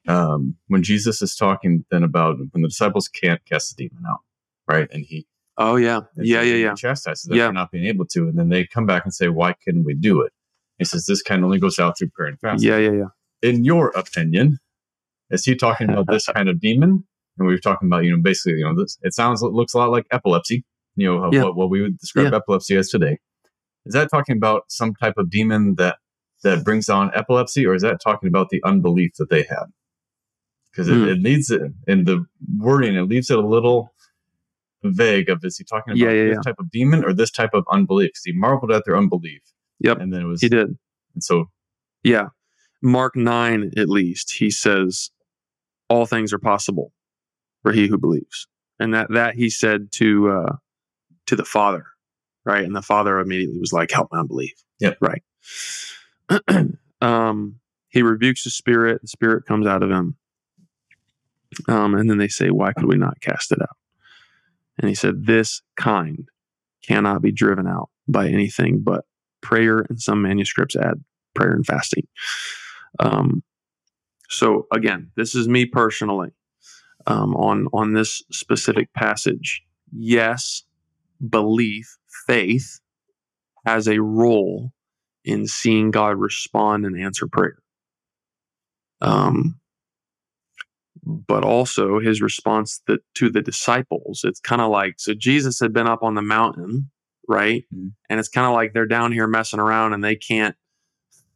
um, 0.08 0.56
when 0.68 0.84
Jesus 0.84 1.22
is 1.22 1.36
talking 1.36 1.86
then 1.92 2.04
about 2.04 2.38
when 2.52 2.62
the 2.62 2.68
disciples 2.68 3.08
can't 3.08 3.44
cast 3.46 3.76
the 3.76 3.88
demon 3.88 4.04
out, 4.10 4.20
right? 4.68 4.90
And 4.92 5.06
he, 5.06 5.28
oh 5.58 5.76
yeah, 5.76 6.02
yeah, 6.18 6.42
yeah, 6.42 6.56
yeah, 6.56 6.74
chastises 6.74 7.24
them 7.24 7.38
yeah. 7.38 7.48
for 7.48 7.54
not 7.54 7.72
being 7.72 7.86
able 7.86 8.06
to, 8.08 8.28
and 8.28 8.38
then 8.38 8.50
they 8.50 8.66
come 8.66 8.86
back 8.86 9.06
and 9.06 9.14
say, 9.14 9.30
"Why 9.30 9.54
couldn't 9.64 9.86
we 9.86 9.94
do 9.94 10.22
it?" 10.22 10.34
He 10.78 10.86
says, 10.86 11.06
"This 11.06 11.22
kind 11.22 11.44
only 11.44 11.60
goes 11.60 11.80
out 11.80 11.98
through 11.98 12.10
prayer 12.10 12.30
and 12.30 12.40
fasting." 12.40 12.70
Yeah, 12.70 12.78
yeah, 12.78 12.92
yeah. 12.92 13.50
In 13.50 13.64
your 13.64 13.90
opinion, 13.90 14.60
is 15.30 15.46
he 15.46 15.56
talking 15.56 15.90
about 15.90 16.08
this 16.08 16.26
kind 16.34 16.50
of 16.50 16.60
demon? 16.60 17.06
And 17.40 17.48
we 17.48 17.54
were 17.54 17.60
talking 17.60 17.88
about, 17.88 18.04
you 18.04 18.12
know, 18.12 18.22
basically, 18.22 18.60
you 18.60 18.66
know, 18.66 18.76
this. 18.80 18.98
It 19.02 19.14
sounds, 19.14 19.42
it 19.42 19.54
looks 19.54 19.74
a 19.74 19.78
lot 19.78 19.90
like 19.90 20.06
epilepsy. 20.12 20.66
You 20.96 21.08
know, 21.08 21.30
yeah. 21.32 21.44
what, 21.44 21.56
what 21.56 21.70
we 21.70 21.82
would 21.82 21.98
describe 21.98 22.32
yeah. 22.32 22.38
epilepsy 22.38 22.76
as 22.76 22.90
today. 22.90 23.20
Is 23.86 23.94
that 23.94 24.10
talking 24.12 24.36
about 24.36 24.64
some 24.68 24.94
type 24.94 25.14
of 25.18 25.30
demon 25.30 25.76
that 25.76 25.98
that 26.44 26.64
brings 26.64 26.90
on 26.90 27.12
epilepsy, 27.16 27.66
or 27.66 27.74
is 27.74 27.82
that 27.82 28.02
talking 28.02 28.28
about 28.28 28.50
the 28.50 28.62
unbelief 28.66 29.14
that 29.18 29.30
they 29.30 29.44
had? 29.44 29.66
Because 30.72 30.90
it, 30.90 30.96
mm. 30.96 31.08
it 31.08 31.22
leads 31.22 31.50
it 31.50 31.62
in 31.88 32.04
the 32.04 32.26
wording, 32.58 32.96
it 32.96 33.04
leaves 33.04 33.30
it 33.30 33.38
a 33.38 33.46
little 33.46 33.94
vague. 34.84 35.30
Of 35.30 35.44
is 35.44 35.58
he 35.58 35.64
talking 35.64 35.94
about 35.94 36.00
yeah, 36.00 36.12
yeah, 36.12 36.30
this 36.30 36.36
yeah. 36.36 36.52
type 36.52 36.60
of 36.60 36.70
demon 36.70 37.04
or 37.06 37.14
this 37.14 37.32
type 37.32 37.54
of 37.54 37.66
unbelief? 37.72 38.10
Because 38.10 38.24
he 38.26 38.34
marveled 38.34 38.72
at 38.72 38.84
their 38.86 38.98
unbelief. 38.98 39.42
Yep, 39.80 40.00
and 40.00 40.14
then 40.14 40.22
it 40.22 40.26
was 40.26 40.42
he 40.42 40.50
did. 40.50 40.78
And 41.14 41.24
so, 41.24 41.46
yeah, 42.04 42.28
Mark 42.82 43.16
nine 43.16 43.72
at 43.78 43.90
least 43.90 44.34
he 44.34 44.52
says 44.52 45.12
all 45.88 46.06
things 46.06 46.34
are 46.34 46.40
possible 46.40 46.92
for 47.64 47.72
he 47.72 47.88
who 47.88 47.98
believes, 47.98 48.48
and 48.80 48.94
that 48.94 49.12
that 49.12 49.36
he 49.36 49.50
said 49.50 49.92
to 49.94 50.30
uh, 50.30 50.56
to 51.28 51.36
the 51.36 51.46
Father 51.46 51.86
right? 52.50 52.64
And 52.64 52.76
the 52.76 52.82
father 52.82 53.20
immediately 53.20 53.60
was 53.60 53.74
like, 53.74 53.92
"Help 53.92 54.10
my 54.12 54.20
unbelief." 54.20 54.54
Yeah, 54.80 54.94
right. 55.02 55.22
um, 57.02 57.60
he 57.90 58.02
rebukes 58.02 58.44
the 58.44 58.50
spirit. 58.50 59.02
The 59.02 59.08
spirit 59.08 59.46
comes 59.46 59.68
out 59.68 59.84
of 59.84 59.90
him, 59.90 60.16
um, 61.68 61.96
and 61.96 62.10
then 62.10 62.18
they 62.18 62.28
say, 62.28 62.50
"Why 62.50 62.74
could 62.74 62.86
we 62.86 62.98
not 62.98 63.22
cast 63.22 63.52
it 63.52 63.62
out?" 63.62 63.78
And 64.80 64.90
he 64.90 64.96
said, 64.96 65.26
"This 65.26 65.62
kind 65.78 66.28
cannot 66.86 67.22
be 67.22 67.32
driven 67.32 67.68
out 67.68 67.90
by 68.08 68.28
anything 68.28 68.82
but 68.82 69.06
prayer." 69.42 69.86
And 69.90 70.02
some 70.02 70.22
manuscripts 70.22 70.76
add 70.76 71.04
prayer 71.36 71.52
and 71.52 71.66
fasting. 71.66 72.08
Um, 73.00 73.44
so 74.30 74.68
again, 74.72 75.12
this 75.16 75.36
is 75.36 75.48
me 75.48 75.66
personally 75.66 76.32
um, 77.08 77.36
on 77.36 77.68
on 77.74 77.94
this 77.94 78.24
specific 78.32 78.92
passage. 78.94 79.64
Yes, 79.92 80.64
belief 81.28 81.98
faith 82.28 82.80
has 83.66 83.88
a 83.88 84.02
role 84.02 84.72
in 85.26 85.48
seeing 85.48 85.92
God 85.92 86.18
respond 86.18 86.86
and 86.86 87.00
answer 87.00 87.28
prayer. 87.28 87.58
Um, 89.02 89.60
but 91.04 91.44
also 91.44 92.00
his 92.00 92.22
response 92.22 92.82
that, 92.88 93.00
to 93.16 93.30
the 93.30 93.42
disciples. 93.42 94.22
It's 94.24 94.40
kind 94.40 94.62
of 94.62 94.70
like 94.70 94.96
so 94.98 95.14
Jesus 95.14 95.60
had 95.60 95.74
been 95.74 95.88
up 95.88 96.04
on 96.04 96.16
the 96.16 96.22
mountain, 96.22 96.90
right? 97.28 97.64
Mhm. 97.74 97.94
And 98.10 98.20
it's 98.20 98.30
kind 98.30 98.48
of 98.48 98.54
like 98.54 98.74
they're 98.74 98.86
down 98.86 99.12
here 99.12 99.28
messing 99.28 99.60
around 99.60 99.94
and 99.94 100.04
they 100.04 100.16
can't, 100.16 100.56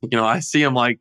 you 0.01 0.17
know, 0.17 0.25
I 0.25 0.39
see 0.39 0.61
them 0.61 0.73
like 0.73 0.99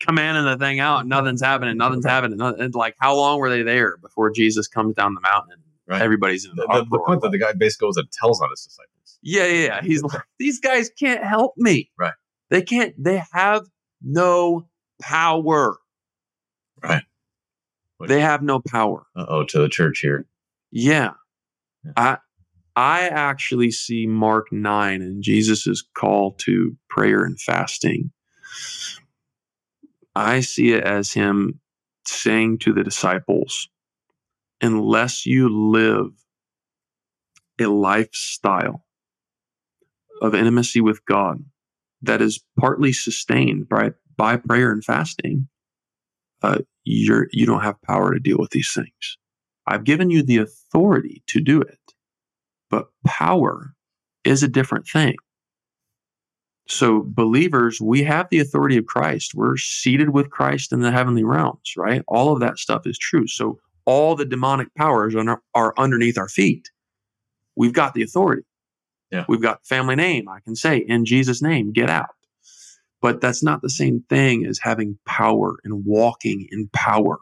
commanding 0.00 0.44
the 0.44 0.56
thing 0.56 0.80
out, 0.80 1.06
nothing's 1.06 1.42
happening, 1.42 1.76
nothing's 1.76 2.06
happening. 2.06 2.38
nothing- 2.38 2.60
and 2.62 2.74
like, 2.74 2.96
how 2.98 3.14
long 3.14 3.38
were 3.38 3.50
they 3.50 3.62
there 3.62 3.96
before 3.98 4.30
Jesus 4.30 4.66
comes 4.66 4.94
down 4.94 5.14
the 5.14 5.20
mountain 5.20 5.52
and 5.52 5.62
Right. 5.86 6.02
everybody's 6.02 6.44
in 6.44 6.52
The, 6.54 6.66
the, 6.68 6.86
the, 6.88 7.02
point 7.04 7.20
that 7.22 7.32
the 7.32 7.38
guy 7.38 7.52
basically 7.52 7.88
goes 7.88 7.96
and 7.96 8.08
tells 8.12 8.40
on 8.40 8.48
his 8.50 8.64
disciples. 8.64 9.18
Yeah, 9.22 9.46
yeah, 9.46 9.64
yeah. 9.64 9.82
He's 9.82 10.02
like, 10.04 10.22
these 10.38 10.60
guys 10.60 10.88
can't 10.88 11.24
help 11.24 11.54
me. 11.56 11.90
Right. 11.98 12.12
They 12.48 12.62
can't, 12.62 12.94
they 12.96 13.22
have 13.32 13.66
no 14.00 14.68
power. 15.02 15.78
Right. 16.82 17.02
They 18.06 18.20
have 18.20 18.40
no 18.42 18.60
power. 18.60 19.04
Uh 19.16 19.26
oh, 19.28 19.44
to 19.44 19.58
the 19.58 19.68
church 19.68 19.98
here. 19.98 20.26
Yeah. 20.70 21.12
Yeah. 21.84 21.92
I 21.96 22.18
I 22.76 23.08
actually 23.08 23.72
see 23.72 24.06
Mark 24.06 24.52
9 24.52 25.02
and 25.02 25.22
Jesus' 25.22 25.82
call 25.94 26.32
to 26.38 26.76
prayer 26.88 27.24
and 27.24 27.38
fasting. 27.40 28.12
I 30.14 30.40
see 30.40 30.72
it 30.72 30.84
as 30.84 31.12
him 31.12 31.60
saying 32.06 32.58
to 32.58 32.72
the 32.72 32.84
disciples, 32.84 33.68
unless 34.60 35.26
you 35.26 35.48
live 35.48 36.10
a 37.58 37.66
lifestyle 37.66 38.84
of 40.22 40.34
intimacy 40.34 40.80
with 40.80 41.04
God 41.04 41.44
that 42.02 42.22
is 42.22 42.42
partly 42.58 42.92
sustained 42.92 43.68
by, 43.68 43.92
by 44.16 44.36
prayer 44.36 44.72
and 44.72 44.84
fasting, 44.84 45.48
uh, 46.42 46.58
you're 46.84 47.28
you 47.32 47.46
don't 47.46 47.62
have 47.62 47.80
power 47.82 48.14
to 48.14 48.20
deal 48.20 48.38
with 48.38 48.50
these 48.50 48.72
things. 48.74 49.18
I've 49.66 49.84
given 49.84 50.10
you 50.10 50.22
the 50.22 50.38
authority 50.38 51.22
to 51.28 51.40
do 51.40 51.60
it, 51.60 51.78
but 52.70 52.86
power 53.06 53.74
is 54.24 54.42
a 54.42 54.48
different 54.48 54.86
thing. 54.88 55.16
So, 56.70 57.02
believers, 57.04 57.80
we 57.80 58.04
have 58.04 58.28
the 58.30 58.38
authority 58.38 58.76
of 58.76 58.86
Christ. 58.86 59.34
We're 59.34 59.56
seated 59.56 60.10
with 60.10 60.30
Christ 60.30 60.72
in 60.72 60.80
the 60.80 60.92
heavenly 60.92 61.24
realms, 61.24 61.74
right? 61.76 62.04
All 62.06 62.32
of 62.32 62.38
that 62.40 62.58
stuff 62.58 62.86
is 62.86 62.96
true. 62.96 63.26
So, 63.26 63.58
all 63.86 64.14
the 64.14 64.24
demonic 64.24 64.72
powers 64.76 65.16
are, 65.16 65.42
are 65.52 65.74
underneath 65.76 66.16
our 66.16 66.28
feet. 66.28 66.70
We've 67.56 67.72
got 67.72 67.94
the 67.94 68.04
authority. 68.04 68.44
Yeah. 69.10 69.24
We've 69.28 69.42
got 69.42 69.66
family 69.66 69.96
name. 69.96 70.28
I 70.28 70.38
can 70.44 70.54
say, 70.54 70.76
in 70.78 71.04
Jesus' 71.04 71.42
name, 71.42 71.72
get 71.72 71.90
out. 71.90 72.14
But 73.02 73.20
that's 73.20 73.42
not 73.42 73.62
the 73.62 73.70
same 73.70 74.04
thing 74.08 74.46
as 74.46 74.60
having 74.62 74.96
power 75.04 75.56
and 75.64 75.84
walking 75.84 76.46
in 76.52 76.70
power. 76.72 77.18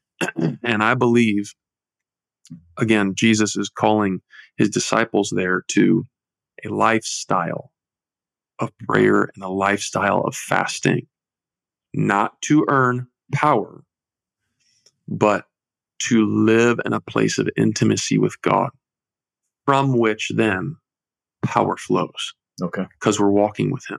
and 0.62 0.82
I 0.82 0.94
believe, 0.94 1.54
again, 2.76 3.14
Jesus 3.16 3.56
is 3.56 3.70
calling 3.70 4.20
his 4.58 4.68
disciples 4.68 5.32
there 5.34 5.62
to 5.68 6.06
a 6.62 6.68
lifestyle 6.68 7.71
of 8.62 8.76
prayer 8.78 9.28
and 9.34 9.42
a 9.44 9.48
lifestyle 9.48 10.20
of 10.22 10.34
fasting, 10.34 11.06
not 11.92 12.40
to 12.42 12.64
earn 12.68 13.06
power, 13.32 13.84
but 15.08 15.46
to 15.98 16.26
live 16.26 16.80
in 16.84 16.92
a 16.92 17.00
place 17.00 17.38
of 17.38 17.48
intimacy 17.56 18.18
with 18.18 18.40
God, 18.42 18.70
from 19.66 19.96
which 19.98 20.30
then 20.34 20.76
power 21.42 21.76
flows 21.76 22.34
Okay. 22.62 22.86
because 22.98 23.20
we're 23.20 23.30
walking 23.30 23.70
with 23.70 23.84
him. 23.88 23.98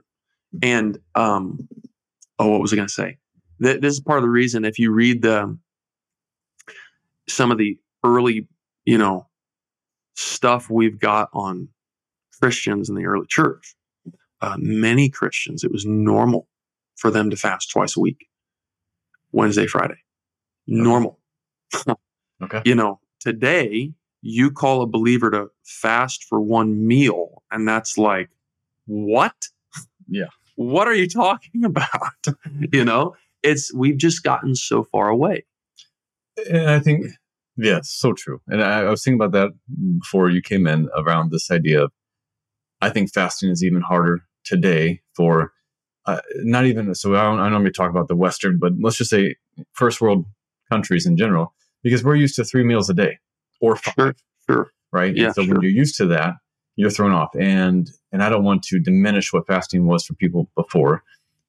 And 0.62 0.98
um, 1.14 1.68
oh, 2.38 2.48
what 2.50 2.60
was 2.60 2.72
I 2.72 2.76
going 2.76 2.88
to 2.88 2.94
say? 2.94 3.18
Th- 3.62 3.80
this 3.80 3.94
is 3.94 4.00
part 4.00 4.18
of 4.18 4.22
the 4.24 4.30
reason. 4.30 4.64
If 4.64 4.78
you 4.78 4.92
read 4.92 5.22
the 5.22 5.58
some 7.28 7.50
of 7.50 7.58
the 7.58 7.78
early, 8.04 8.46
you 8.84 8.98
know, 8.98 9.26
stuff 10.14 10.68
we've 10.70 10.98
got 10.98 11.28
on 11.32 11.68
Christians 12.40 12.88
in 12.88 12.94
the 12.94 13.06
early 13.06 13.26
church, 13.28 13.74
uh, 14.44 14.56
many 14.58 15.08
Christians, 15.08 15.64
it 15.64 15.72
was 15.72 15.86
normal 15.86 16.48
for 16.96 17.10
them 17.10 17.30
to 17.30 17.36
fast 17.36 17.70
twice 17.70 17.96
a 17.96 18.00
week, 18.00 18.28
Wednesday, 19.32 19.66
Friday, 19.66 20.02
normal. 20.66 21.18
Okay. 22.42 22.60
You 22.64 22.74
know, 22.74 22.98
today 23.20 23.92
you 24.20 24.50
call 24.50 24.82
a 24.82 24.86
believer 24.86 25.30
to 25.30 25.46
fast 25.62 26.24
for 26.24 26.40
one 26.40 26.84
meal, 26.86 27.42
and 27.50 27.66
that's 27.66 27.96
like, 27.96 28.28
what? 28.86 29.48
Yeah. 30.08 30.26
What 30.56 30.88
are 30.88 30.94
you 30.94 31.08
talking 31.08 31.64
about? 31.64 32.26
you 32.72 32.84
know, 32.84 33.14
it's 33.42 33.72
we've 33.72 33.96
just 33.96 34.24
gotten 34.24 34.56
so 34.56 34.84
far 34.84 35.08
away. 35.08 35.44
And 36.50 36.70
I 36.70 36.80
think, 36.80 37.06
yeah, 37.56 37.80
so 37.82 38.12
true. 38.12 38.40
And 38.48 38.62
I, 38.62 38.80
I 38.80 38.90
was 38.90 39.02
thinking 39.02 39.20
about 39.20 39.32
that 39.32 39.50
before 39.98 40.28
you 40.28 40.42
came 40.42 40.66
in 40.66 40.88
around 40.96 41.30
this 41.30 41.50
idea 41.50 41.84
of, 41.84 41.92
I 42.80 42.90
think 42.90 43.12
fasting 43.12 43.50
is 43.50 43.64
even 43.64 43.80
harder 43.80 44.24
today 44.44 45.00
for 45.14 45.52
uh, 46.06 46.20
not 46.36 46.66
even, 46.66 46.94
so 46.94 47.14
I 47.16 47.22
don't, 47.22 47.38
I 47.40 47.44
don't 47.44 47.62
want 47.62 47.66
to 47.66 47.72
talk 47.72 47.90
about 47.90 48.08
the 48.08 48.16
Western, 48.16 48.58
but 48.58 48.72
let's 48.80 48.96
just 48.96 49.10
say 49.10 49.36
first 49.72 50.00
world 50.00 50.26
countries 50.70 51.06
in 51.06 51.16
general, 51.16 51.54
because 51.82 52.04
we're 52.04 52.16
used 52.16 52.36
to 52.36 52.44
three 52.44 52.62
meals 52.64 52.90
a 52.90 52.94
day 52.94 53.18
or 53.60 53.76
five, 53.76 53.94
Sure, 53.96 54.14
sure. 54.48 54.70
right? 54.92 55.08
And 55.10 55.16
Yeah, 55.18 55.32
so 55.32 55.42
when 55.42 55.60
you're 55.62 55.70
used 55.70 55.96
to 55.96 56.06
that, 56.08 56.34
you're 56.76 56.90
thrown 56.90 57.12
off. 57.12 57.30
And, 57.38 57.90
and 58.12 58.22
I 58.22 58.28
don't 58.28 58.44
want 58.44 58.62
to 58.64 58.78
diminish 58.80 59.32
what 59.32 59.46
fasting 59.46 59.86
was 59.86 60.04
for 60.04 60.14
people 60.14 60.50
before, 60.56 61.02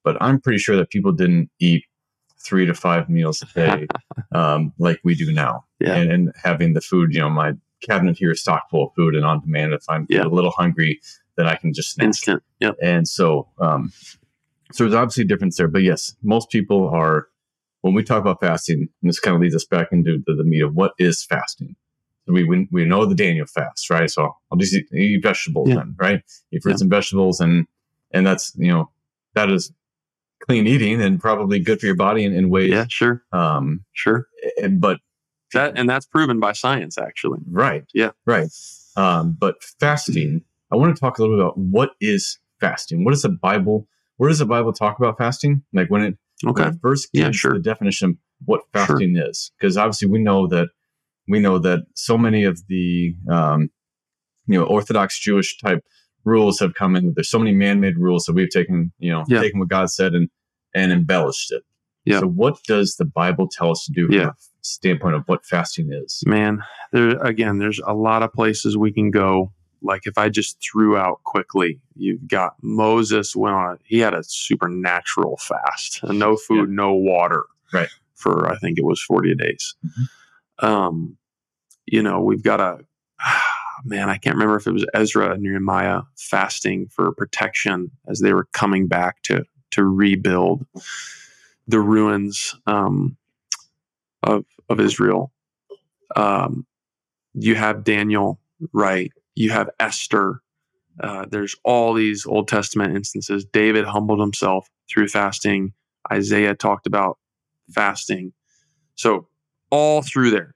but 0.04 0.16
I'm 0.22 0.40
pretty 0.40 0.58
sure 0.58 0.76
that 0.76 0.88
people 0.90 1.12
didn't 1.12 1.50
eat 1.60 1.84
three 2.38 2.64
to 2.64 2.74
five 2.74 3.08
meals 3.10 3.42
a 3.42 3.46
day 3.46 3.86
um, 4.34 4.72
like 4.78 5.00
we 5.04 5.14
do 5.14 5.32
now 5.32 5.64
Yeah. 5.80 5.96
and, 5.96 6.10
and 6.12 6.32
having 6.42 6.72
the 6.74 6.80
food, 6.80 7.12
you 7.12 7.20
know, 7.20 7.28
my 7.28 7.52
cabinet 7.82 8.16
here 8.16 8.30
is 8.30 8.40
stocked 8.40 8.70
full 8.70 8.86
of 8.86 8.94
food 8.94 9.14
and 9.14 9.26
on 9.26 9.40
demand. 9.40 9.74
If 9.74 9.84
I'm 9.88 10.06
Yeah. 10.08 10.24
a 10.24 10.28
little 10.28 10.52
hungry, 10.52 11.00
then 11.36 11.46
I 11.46 11.54
can 11.56 11.72
just 11.72 11.92
snack. 11.92 12.06
Instant. 12.06 12.42
Yep. 12.60 12.76
And 12.82 13.06
so, 13.08 13.48
um, 13.60 13.92
so 14.72 14.84
there's 14.84 14.94
obviously 14.94 15.24
a 15.24 15.26
difference 15.26 15.56
there. 15.56 15.68
But 15.68 15.82
yes, 15.82 16.14
most 16.22 16.50
people 16.50 16.88
are, 16.88 17.28
when 17.82 17.94
we 17.94 18.02
talk 18.02 18.20
about 18.20 18.40
fasting, 18.40 18.88
and 19.02 19.08
this 19.08 19.20
kind 19.20 19.34
of 19.36 19.40
leads 19.40 19.54
us 19.54 19.64
back 19.64 19.88
into 19.92 20.22
the, 20.26 20.34
the 20.34 20.44
meat 20.44 20.62
of 20.62 20.74
what 20.74 20.92
is 20.98 21.24
fasting. 21.24 21.76
So 22.26 22.32
we, 22.32 22.44
we, 22.44 22.68
we 22.72 22.84
know 22.84 23.06
the 23.06 23.14
Daniel 23.14 23.46
fast, 23.46 23.88
right? 23.90 24.10
So 24.10 24.34
I'll 24.50 24.58
just 24.58 24.74
eat, 24.74 24.92
eat 24.92 25.22
vegetables 25.22 25.68
Yeah. 25.68 25.76
then, 25.76 25.94
right? 25.98 26.22
Eat 26.52 26.62
fruits 26.62 26.80
and 26.80 26.90
vegetables. 26.90 27.38
And, 27.40 27.66
and 28.12 28.26
that's, 28.26 28.52
you 28.56 28.72
know, 28.72 28.90
that 29.34 29.48
is 29.50 29.72
clean 30.46 30.66
eating 30.66 31.00
and 31.00 31.20
probably 31.20 31.60
good 31.60 31.78
for 31.80 31.86
your 31.86 31.94
body 31.94 32.24
in, 32.24 32.32
in 32.34 32.50
ways. 32.50 32.70
Yeah, 32.70 32.86
sure, 32.88 33.22
Um, 33.32 33.84
sure. 33.92 34.26
and- 34.60 34.80
but 34.80 34.98
That 35.52 35.78
and 35.78 35.88
that's 35.88 36.06
proven 36.06 36.40
by 36.40 36.52
science, 36.52 36.98
actually. 36.98 37.38
Right. 37.48 37.84
Yeah. 37.94 38.10
Right. 38.26 38.48
Um, 38.96 39.36
but 39.38 39.62
fasting, 39.78 40.42
I 40.72 40.76
want 40.76 40.94
to 40.94 41.00
talk 41.00 41.18
a 41.18 41.22
little 41.22 41.36
bit 41.36 41.42
about 41.42 41.58
what 41.58 41.90
is 42.00 42.38
fasting. 42.60 43.04
What 43.04 43.12
does 43.12 43.22
the 43.22 43.28
Bible? 43.30 43.86
Where 44.16 44.28
does 44.28 44.38
the 44.38 44.46
Bible 44.46 44.72
talk 44.72 44.98
about 44.98 45.18
fasting? 45.18 45.62
Like 45.72 45.88
when 45.90 46.02
it, 46.02 46.18
Okay. 46.46 46.64
when 46.64 46.72
it 46.74 46.78
first 46.82 47.08
Yeah, 47.12 47.24
gives 47.26 47.36
sure. 47.38 47.52
the 47.54 47.60
definition 47.60 48.10
of 48.10 48.16
what 48.44 48.62
fasting 48.72 49.16
is, 49.16 49.50
because 49.58 49.76
obviously 49.76 50.08
we 50.08 50.18
know 50.18 50.46
that 50.48 50.68
we 51.28 51.40
know 51.40 51.58
that 51.58 51.80
so 51.94 52.16
many 52.18 52.44
of 52.44 52.60
the 52.68 53.14
um, 53.30 53.70
you 54.46 54.58
know 54.58 54.64
Orthodox 54.64 55.18
Jewish 55.18 55.58
type 55.58 55.82
rules 56.24 56.58
have 56.60 56.74
come 56.74 56.94
in. 56.96 57.12
There's 57.14 57.30
so 57.30 57.38
many 57.38 57.52
man-made 57.54 57.96
rules 57.98 58.24
that 58.24 58.34
we've 58.34 58.50
taken, 58.50 58.92
you 58.98 59.12
know, 59.12 59.24
Yeah. 59.28 59.40
taken 59.40 59.60
what 59.60 59.68
God 59.68 59.90
said 59.90 60.14
and 60.14 60.28
and 60.74 60.92
embellished 60.92 61.52
it. 61.52 61.62
Yeah. 62.04 62.20
So 62.20 62.26
what 62.28 62.62
does 62.64 62.96
the 62.96 63.04
Bible 63.06 63.48
tell 63.48 63.70
us 63.70 63.84
to 63.86 63.92
do 63.92 64.06
from 64.06 64.14
Yeah. 64.16 64.28
a 64.28 64.34
standpoint 64.60 65.14
of 65.14 65.22
what 65.26 65.44
fasting 65.46 65.88
is? 65.92 66.22
Man, 66.26 66.62
there 66.92 67.18
again, 67.22 67.58
there's 67.58 67.80
a 67.86 67.94
lot 67.94 68.22
of 68.22 68.32
places 68.32 68.76
we 68.76 68.92
can 68.92 69.10
go. 69.10 69.52
Like 69.86 70.06
if 70.06 70.18
I 70.18 70.28
just 70.28 70.58
threw 70.62 70.96
out 70.96 71.22
quickly, 71.24 71.80
you've 71.94 72.26
got 72.28 72.54
Moses 72.62 73.34
went 73.36 73.54
on 73.54 73.78
he 73.84 73.98
had 74.00 74.14
a 74.14 74.22
supernatural 74.22 75.38
fast. 75.38 76.00
No 76.12 76.36
food, 76.36 76.70
no 76.70 76.92
water. 76.94 77.44
Right. 77.72 77.88
For 78.14 78.50
I 78.50 78.56
think 78.58 78.78
it 78.78 78.84
was 78.84 79.00
40 79.02 79.34
days. 79.34 79.74
Mhm. 79.86 80.66
Um, 80.66 81.16
you 81.86 82.02
know, 82.02 82.20
we've 82.20 82.42
got 82.42 82.60
a 82.60 82.78
man, 83.84 84.08
I 84.08 84.16
can't 84.18 84.36
remember 84.36 84.56
if 84.56 84.66
it 84.66 84.72
was 84.72 84.86
Ezra 84.94 85.32
and 85.32 85.42
Nehemiah 85.42 86.02
fasting 86.16 86.88
for 86.88 87.12
protection 87.12 87.90
as 88.08 88.20
they 88.20 88.32
were 88.32 88.48
coming 88.52 88.88
back 88.88 89.22
to 89.24 89.44
to 89.72 89.84
rebuild 89.84 90.66
the 91.68 91.80
ruins 91.80 92.54
um, 92.66 93.16
of 94.22 94.44
of 94.68 94.80
Israel. 94.80 95.32
Um, 96.14 96.66
you 97.34 97.54
have 97.54 97.84
Daniel, 97.84 98.40
right? 98.72 99.12
You 99.36 99.50
have 99.50 99.70
Esther. 99.78 100.40
Uh, 101.00 101.26
there's 101.30 101.54
all 101.62 101.92
these 101.92 102.26
Old 102.26 102.48
Testament 102.48 102.96
instances. 102.96 103.44
David 103.44 103.84
humbled 103.84 104.18
himself 104.18 104.68
through 104.90 105.08
fasting. 105.08 105.72
Isaiah 106.10 106.54
talked 106.54 106.86
about 106.86 107.18
fasting. 107.70 108.32
So 108.94 109.28
all 109.70 110.02
through 110.02 110.30
there. 110.30 110.54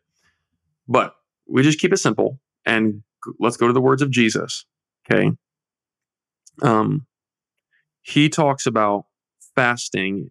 But 0.88 1.14
we 1.46 1.62
just 1.62 1.78
keep 1.78 1.92
it 1.92 1.98
simple 1.98 2.40
and 2.64 3.02
let's 3.38 3.56
go 3.56 3.66
to 3.66 3.72
the 3.72 3.80
words 3.80 4.02
of 4.02 4.10
Jesus. 4.10 4.64
Okay. 5.10 5.32
Um, 6.62 7.06
he 8.02 8.28
talks 8.28 8.66
about 8.66 9.04
fasting. 9.54 10.30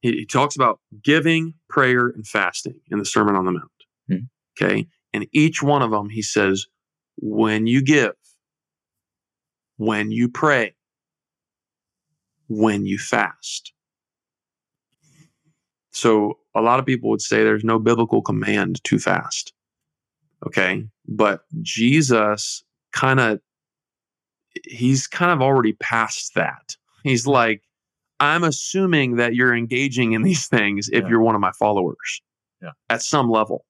He, 0.00 0.12
he 0.12 0.26
talks 0.26 0.54
about 0.54 0.80
giving, 1.02 1.54
prayer, 1.68 2.08
and 2.08 2.26
fasting 2.26 2.80
in 2.90 2.98
the 2.98 3.04
Sermon 3.04 3.34
on 3.34 3.44
the 3.44 3.52
Mount. 3.52 3.70
Hmm. 4.08 4.62
Okay. 4.62 4.86
And 5.12 5.26
each 5.32 5.62
one 5.62 5.82
of 5.82 5.90
them, 5.90 6.10
he 6.10 6.22
says, 6.22 6.66
when 7.20 7.66
you 7.66 7.82
give, 7.82 8.12
when 9.76 10.10
you 10.10 10.28
pray, 10.28 10.74
when 12.48 12.86
you 12.86 12.98
fast. 12.98 13.72
So 15.92 16.38
a 16.54 16.60
lot 16.60 16.78
of 16.78 16.86
people 16.86 17.10
would 17.10 17.20
say 17.22 17.42
there's 17.42 17.64
no 17.64 17.78
biblical 17.78 18.22
command 18.22 18.82
to 18.84 18.98
fast. 18.98 19.52
Okay. 20.46 20.84
But 21.08 21.40
Jesus 21.62 22.62
kind 22.92 23.18
of, 23.18 23.40
he's 24.64 25.06
kind 25.06 25.32
of 25.32 25.42
already 25.42 25.72
past 25.74 26.34
that. 26.34 26.76
He's 27.02 27.26
like, 27.26 27.62
I'm 28.20 28.44
assuming 28.44 29.16
that 29.16 29.34
you're 29.34 29.54
engaging 29.54 30.12
in 30.12 30.22
these 30.22 30.46
things 30.46 30.88
if 30.92 31.02
Yeah. 31.04 31.08
you're 31.10 31.20
one 31.20 31.34
of 31.34 31.40
my 31.40 31.52
followers 31.52 32.20
Yeah. 32.62 32.72
at 32.88 33.02
some 33.02 33.30
level. 33.30 33.64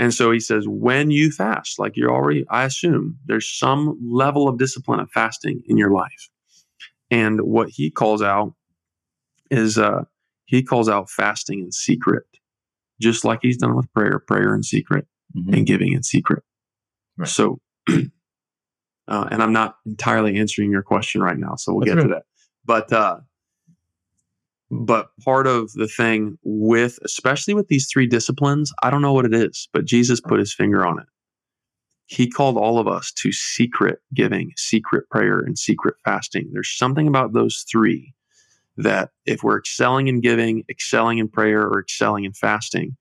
And 0.00 0.14
so 0.14 0.30
he 0.30 0.40
says, 0.40 0.64
when 0.66 1.10
you 1.10 1.30
fast, 1.30 1.78
like 1.78 1.94
you're 1.94 2.10
already, 2.10 2.46
I 2.48 2.64
assume 2.64 3.18
there's 3.26 3.46
some 3.46 3.98
level 4.02 4.48
of 4.48 4.58
discipline 4.58 4.98
of 4.98 5.10
fasting 5.10 5.60
in 5.66 5.76
your 5.76 5.90
life. 5.90 6.30
And 7.10 7.42
what 7.42 7.68
he 7.68 7.90
calls 7.90 8.22
out 8.22 8.54
is 9.50 9.76
uh, 9.76 10.04
he 10.46 10.62
calls 10.62 10.88
out 10.88 11.10
fasting 11.10 11.60
in 11.60 11.70
secret, 11.70 12.22
just 12.98 13.26
like 13.26 13.40
he's 13.42 13.58
done 13.58 13.76
with 13.76 13.92
prayer, 13.92 14.18
prayer 14.26 14.54
in 14.54 14.62
secret 14.62 15.06
Mhm. 15.36 15.54
and 15.58 15.66
giving 15.66 15.92
in 15.92 16.02
secret. 16.02 16.42
Right. 17.18 17.28
So, 17.28 17.60
uh, 17.88 19.28
and 19.30 19.42
I'm 19.42 19.52
not 19.52 19.76
entirely 19.84 20.38
answering 20.38 20.70
your 20.70 20.82
question 20.82 21.20
right 21.20 21.36
now, 21.38 21.56
so 21.56 21.74
we'll 21.74 21.84
That's 21.84 21.96
get 21.96 22.02
to 22.04 22.08
that. 22.14 22.22
But, 22.64 22.90
uh, 22.90 23.18
but 24.70 25.08
part 25.24 25.46
of 25.46 25.72
the 25.72 25.88
thing 25.88 26.38
with, 26.44 26.98
especially 27.04 27.54
with 27.54 27.68
these 27.68 27.88
three 27.92 28.06
disciplines, 28.06 28.72
I 28.82 28.90
don't 28.90 29.02
know 29.02 29.12
what 29.12 29.24
it 29.24 29.34
is, 29.34 29.68
but 29.72 29.84
Jesus 29.84 30.20
put 30.20 30.38
his 30.38 30.54
finger 30.54 30.86
on 30.86 31.00
it. 31.00 31.06
He 32.06 32.28
called 32.28 32.56
all 32.56 32.78
of 32.78 32.88
us 32.88 33.12
to 33.18 33.32
secret 33.32 33.98
giving, 34.14 34.52
secret 34.56 35.08
prayer, 35.10 35.40
and 35.40 35.58
secret 35.58 35.94
fasting. 36.04 36.50
There's 36.52 36.76
something 36.76 37.06
about 37.06 37.32
those 37.32 37.64
three 37.70 38.14
that 38.76 39.10
if 39.26 39.42
we're 39.42 39.58
excelling 39.58 40.08
in 40.08 40.20
giving, 40.20 40.64
excelling 40.70 41.18
in 41.18 41.28
prayer, 41.28 41.62
or 41.62 41.80
excelling 41.80 42.24
in 42.24 42.32
fasting, 42.32 42.96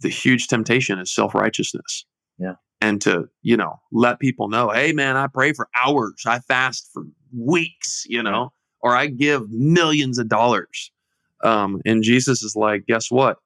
the 0.00 0.08
huge 0.08 0.48
temptation 0.48 0.98
is 0.98 1.12
self 1.12 1.34
righteousness. 1.34 2.06
Yeah. 2.38 2.54
And 2.80 3.00
to, 3.02 3.28
you 3.42 3.56
know, 3.56 3.76
let 3.92 4.20
people 4.20 4.48
know, 4.48 4.70
hey, 4.70 4.92
man, 4.92 5.16
I 5.16 5.26
pray 5.26 5.52
for 5.52 5.68
hours, 5.76 6.22
I 6.26 6.38
fast 6.38 6.88
for 6.92 7.04
weeks, 7.36 8.04
you 8.08 8.22
know, 8.22 8.52
or 8.82 8.96
I 8.96 9.06
give 9.06 9.50
millions 9.50 10.18
of 10.18 10.28
dollars. 10.28 10.90
Um, 11.42 11.80
and 11.86 12.02
Jesus 12.02 12.42
is 12.42 12.54
like, 12.56 12.86
guess 12.86 13.10
what? 13.10 13.38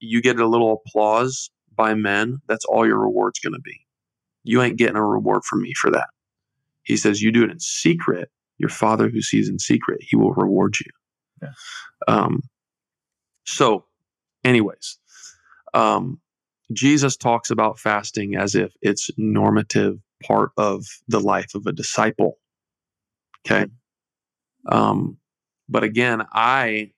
You 0.00 0.20
get 0.20 0.38
a 0.38 0.46
little 0.46 0.72
applause 0.72 1.50
by 1.74 1.94
men, 1.94 2.40
that's 2.48 2.64
all 2.64 2.86
your 2.86 2.98
reward's 2.98 3.38
going 3.38 3.54
to 3.54 3.60
be. 3.60 3.80
You 4.44 4.62
ain't 4.62 4.76
getting 4.76 4.96
a 4.96 5.04
reward 5.04 5.44
from 5.44 5.62
me 5.62 5.72
for 5.74 5.90
that. 5.90 6.08
He 6.82 6.96
says, 6.96 7.22
you 7.22 7.32
do 7.32 7.44
it 7.44 7.50
in 7.50 7.60
secret. 7.60 8.28
Your 8.58 8.68
father 8.68 9.08
who 9.08 9.22
sees 9.22 9.48
in 9.48 9.58
secret, 9.58 10.00
he 10.02 10.16
will 10.16 10.34
reward 10.34 10.76
you. 10.78 10.90
Yeah. 11.42 11.52
Um, 12.06 12.42
so, 13.44 13.84
anyways, 14.44 14.98
um, 15.74 16.20
Jesus 16.72 17.16
talks 17.16 17.50
about 17.50 17.78
fasting 17.78 18.36
as 18.36 18.54
if 18.54 18.72
it's 18.82 19.10
normative 19.16 19.98
part 20.22 20.50
of 20.56 20.84
the 21.08 21.20
life 21.20 21.54
of 21.54 21.66
a 21.66 21.72
disciple. 21.72 22.38
Okay. 23.46 23.66
Um, 24.68 25.18
but 25.68 25.84
again, 25.84 26.22
I 26.32 26.92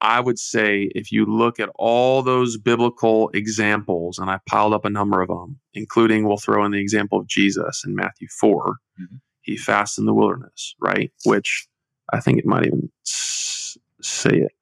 I 0.00 0.20
would 0.20 0.38
say 0.38 0.90
if 0.94 1.10
you 1.10 1.24
look 1.26 1.58
at 1.58 1.70
all 1.74 2.22
those 2.22 2.56
biblical 2.56 3.30
examples, 3.34 4.18
and 4.18 4.30
I 4.30 4.38
piled 4.48 4.72
up 4.72 4.84
a 4.84 4.90
number 4.90 5.20
of 5.22 5.28
them, 5.28 5.58
including 5.74 6.26
we'll 6.26 6.36
throw 6.38 6.64
in 6.64 6.72
the 6.72 6.80
example 6.80 7.18
of 7.18 7.26
Jesus 7.26 7.82
in 7.84 7.94
Matthew 7.96 8.28
4. 8.28 8.76
Mhm. 9.00 9.20
He 9.42 9.56
fasts 9.56 9.98
in 9.98 10.04
the 10.06 10.14
wilderness, 10.14 10.74
right? 10.80 11.12
Which 11.24 11.66
I 12.12 12.20
think 12.20 12.38
it 12.38 12.46
might 12.46 12.66
even 12.66 12.90
say 13.04 14.30
it. 14.30 14.52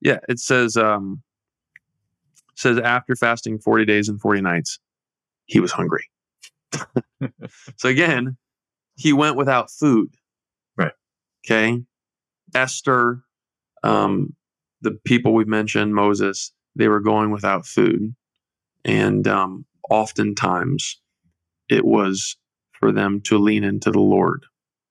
Yeah, 0.00 0.20
it 0.28 0.38
says 0.38 0.76
um 0.76 1.22
says 2.54 2.78
after 2.78 3.16
fasting 3.16 3.58
40 3.58 3.84
days 3.84 4.08
and 4.08 4.20
40 4.20 4.40
nights, 4.42 4.78
he 5.46 5.60
was 5.60 5.72
hungry. 5.72 6.08
so 7.76 7.88
again, 7.88 8.36
he 8.96 9.12
went 9.12 9.36
without 9.36 9.70
food. 9.70 10.14
Okay. 11.50 11.82
Esther, 12.54 13.22
um, 13.82 14.34
the 14.82 14.98
people 15.06 15.32
we've 15.32 15.48
mentioned, 15.48 15.94
Moses, 15.94 16.52
they 16.76 16.88
were 16.88 17.00
going 17.00 17.30
without 17.30 17.66
food. 17.66 18.14
And 18.84 19.26
um, 19.26 19.64
oftentimes 19.88 21.00
it 21.70 21.84
was 21.84 22.36
for 22.72 22.92
them 22.92 23.20
to 23.22 23.38
lean 23.38 23.64
into 23.64 23.90
the 23.90 24.00
Lord. 24.00 24.44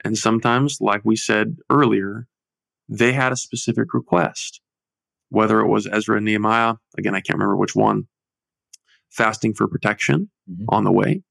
And 0.04 0.18
sometimes, 0.18 0.78
like 0.82 1.02
we 1.04 1.16
said 1.16 1.58
earlier, 1.70 2.28
they 2.90 3.14
had 3.14 3.32
a 3.32 3.38
specific 3.38 3.94
request, 3.94 4.62
whether 5.30 5.60
it 5.60 5.68
was 5.68 5.88
Ezra 5.88 6.18
and 6.18 6.26
Nehemiah, 6.26 6.76
again, 6.98 7.14
I 7.16 7.22
can't 7.22 7.38
remember 7.38 7.56
which 7.56 7.76
one, 7.76 8.08
fasting 9.10 9.54
for 9.54 9.68
protection 9.68 10.30
Mhm. 10.50 10.66
on 10.70 10.84
the 10.86 10.92
way. 10.92 11.24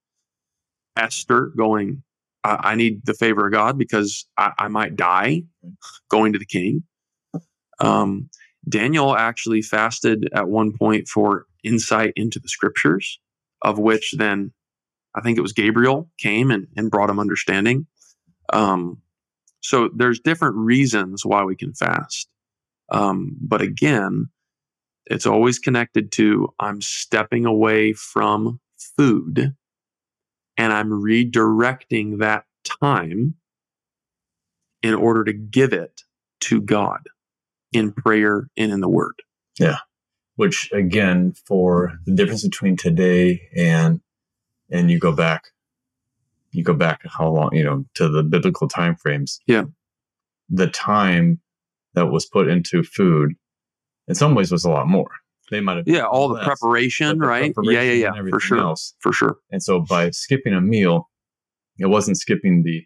Esther 0.96 1.52
going, 1.56 2.02
I, 2.46 2.70
I 2.70 2.74
need 2.76 3.04
the 3.04 3.14
favor 3.14 3.46
of 3.46 3.52
God 3.52 3.76
because 3.76 4.26
I, 4.38 4.52
I 4.59 4.68
might 4.68 4.96
die 4.96 5.42
going 6.09 6.32
to 6.32 6.38
the 6.38 6.46
king. 6.46 6.85
Um, 7.80 8.30
Daniel 8.68 9.16
actually 9.16 9.62
fasted 9.62 10.28
at 10.32 10.48
one 10.48 10.72
point 10.72 11.09
for 11.09 11.46
insight 11.64 12.12
into 12.16 12.38
the 12.38 12.48
scriptures, 12.48 13.18
of 13.62 13.78
which 13.78 14.14
then 14.16 14.52
I 15.14 15.20
think 15.20 15.38
it 15.38 15.42
was 15.42 15.52
Gabriel 15.52 16.11
came 16.18 16.50
and, 16.50 16.66
and 16.76 16.90
brought 16.90 17.11
him 17.11 17.18
understanding. 17.20 17.87
Um, 18.52 19.02
so 19.61 19.90
there's 19.94 20.20
different 20.20 20.56
reasons 20.56 21.24
why 21.24 21.42
we 21.42 21.56
can 21.56 21.74
fast. 21.74 22.28
Um, 22.90 23.37
but 23.40 23.61
again, 23.61 24.28
it's 25.06 25.26
always 25.26 25.59
connected 25.59 26.12
to 26.12 26.52
I'm 26.61 26.80
stepping 26.80 27.46
away 27.46 27.92
from 27.92 28.61
food 28.96 29.54
and 30.56 30.72
I'm 30.72 30.90
redirecting 30.90 32.18
that 32.18 32.44
time 32.64 33.34
in 34.82 34.94
order 34.94 35.24
to 35.24 35.32
give 35.32 35.72
it 35.72 36.02
to 36.40 36.60
God 36.60 37.00
in 37.72 37.92
prayer 37.92 38.48
and 38.56 38.72
in 38.72 38.80
the 38.80 38.88
word. 38.88 39.14
Yeah. 39.58 39.78
Which 40.36 40.70
again 40.72 41.34
for 41.46 41.98
the 42.04 42.14
difference 42.14 42.42
between 42.44 42.76
today 42.76 43.48
and 43.56 44.00
and 44.70 44.90
you 44.90 44.98
go 44.98 45.12
back 45.12 45.44
you 46.52 46.62
go 46.62 46.74
back 46.74 47.02
how 47.04 47.28
long 47.28 47.54
you 47.54 47.64
know 47.64 47.84
to 47.94 48.08
the 48.08 48.22
biblical 48.22 48.68
time 48.68 48.96
frames 48.96 49.40
Yeah. 49.46 49.64
the 50.48 50.66
time 50.68 51.40
that 51.94 52.06
was 52.06 52.26
put 52.26 52.48
into 52.48 52.82
food 52.82 53.32
in 54.08 54.14
some 54.14 54.34
ways 54.34 54.52
was 54.52 54.64
a 54.64 54.70
lot 54.70 54.88
more 54.88 55.10
they 55.50 55.61
might 55.61 55.76
have 55.78 55.88
Yeah, 55.88 56.04
all 56.06 56.28
the 56.28 56.42
preparation, 56.42 57.18
the 57.18 57.26
right? 57.26 57.54
preparation 57.54 57.85
Yeah, 57.87 57.92
yeah, 57.92 58.22
yeah, 58.24 58.30
for 58.30 58.40
sure. 58.40 58.59
else. 58.59 58.94
For 59.00 59.12
sure. 59.12 59.37
and 59.50 59.62
so 59.62 59.80
by 59.80 60.11
skipping 60.11 60.54
a 60.54 60.61
meal 60.61 61.09
it 61.78 61.87
wasn't 61.87 62.16
skipping 62.18 62.62
the 62.62 62.85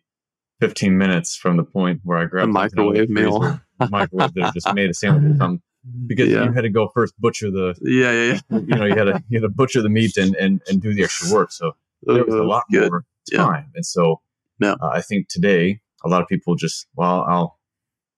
15 0.60 0.98
minutes 0.98 1.36
from 1.36 1.56
the 1.56 1.62
point 1.64 2.00
where 2.04 2.18
i 2.18 2.24
grabbed 2.26 2.52
The 2.52 2.68
something 2.70 2.78
out 2.80 2.96
of 3.00 3.08
microwave 3.08 3.10
meal. 3.10 3.60
microwave 3.90 4.34
that 4.34 4.52
just 4.54 4.72
made 4.74 4.90
a 4.90 4.94
sandwich 4.94 5.34
or 5.34 5.36
something 5.36 5.62
because 6.06 6.28
yeah. 6.28 6.44
you 6.44 6.52
had 6.52 6.62
to 6.62 6.68
go 6.70 6.90
first 6.94 7.14
butcher 7.18 7.50
the 7.50 7.74
yeah, 7.82 8.12
yeah, 8.12 8.40
yeah. 8.50 8.58
you 8.58 8.74
know 8.78 8.84
you 8.84 8.94
had 8.96 9.04
to 9.04 9.22
you 9.28 9.38
had 9.40 9.46
to 9.46 9.48
butcher 9.48 9.80
the 9.80 9.88
meat 9.88 10.16
and 10.16 10.34
and, 10.36 10.60
and 10.68 10.82
do 10.82 10.92
the 10.92 11.02
extra 11.04 11.32
work 11.34 11.50
so 11.52 11.72
there 12.02 12.24
was 12.24 12.34
a 12.34 12.42
lot 12.42 12.64
good. 12.70 12.90
more 12.90 13.04
Yeah. 13.30 13.38
time 13.44 13.70
and 13.74 13.86
so 13.86 14.20
Yeah. 14.60 14.74
uh, 14.82 14.88
i 14.92 15.00
think 15.00 15.28
today 15.28 15.80
a 16.04 16.08
lot 16.08 16.20
of 16.22 16.28
people 16.28 16.54
just 16.56 16.86
well 16.96 17.24
i'll 17.28 17.58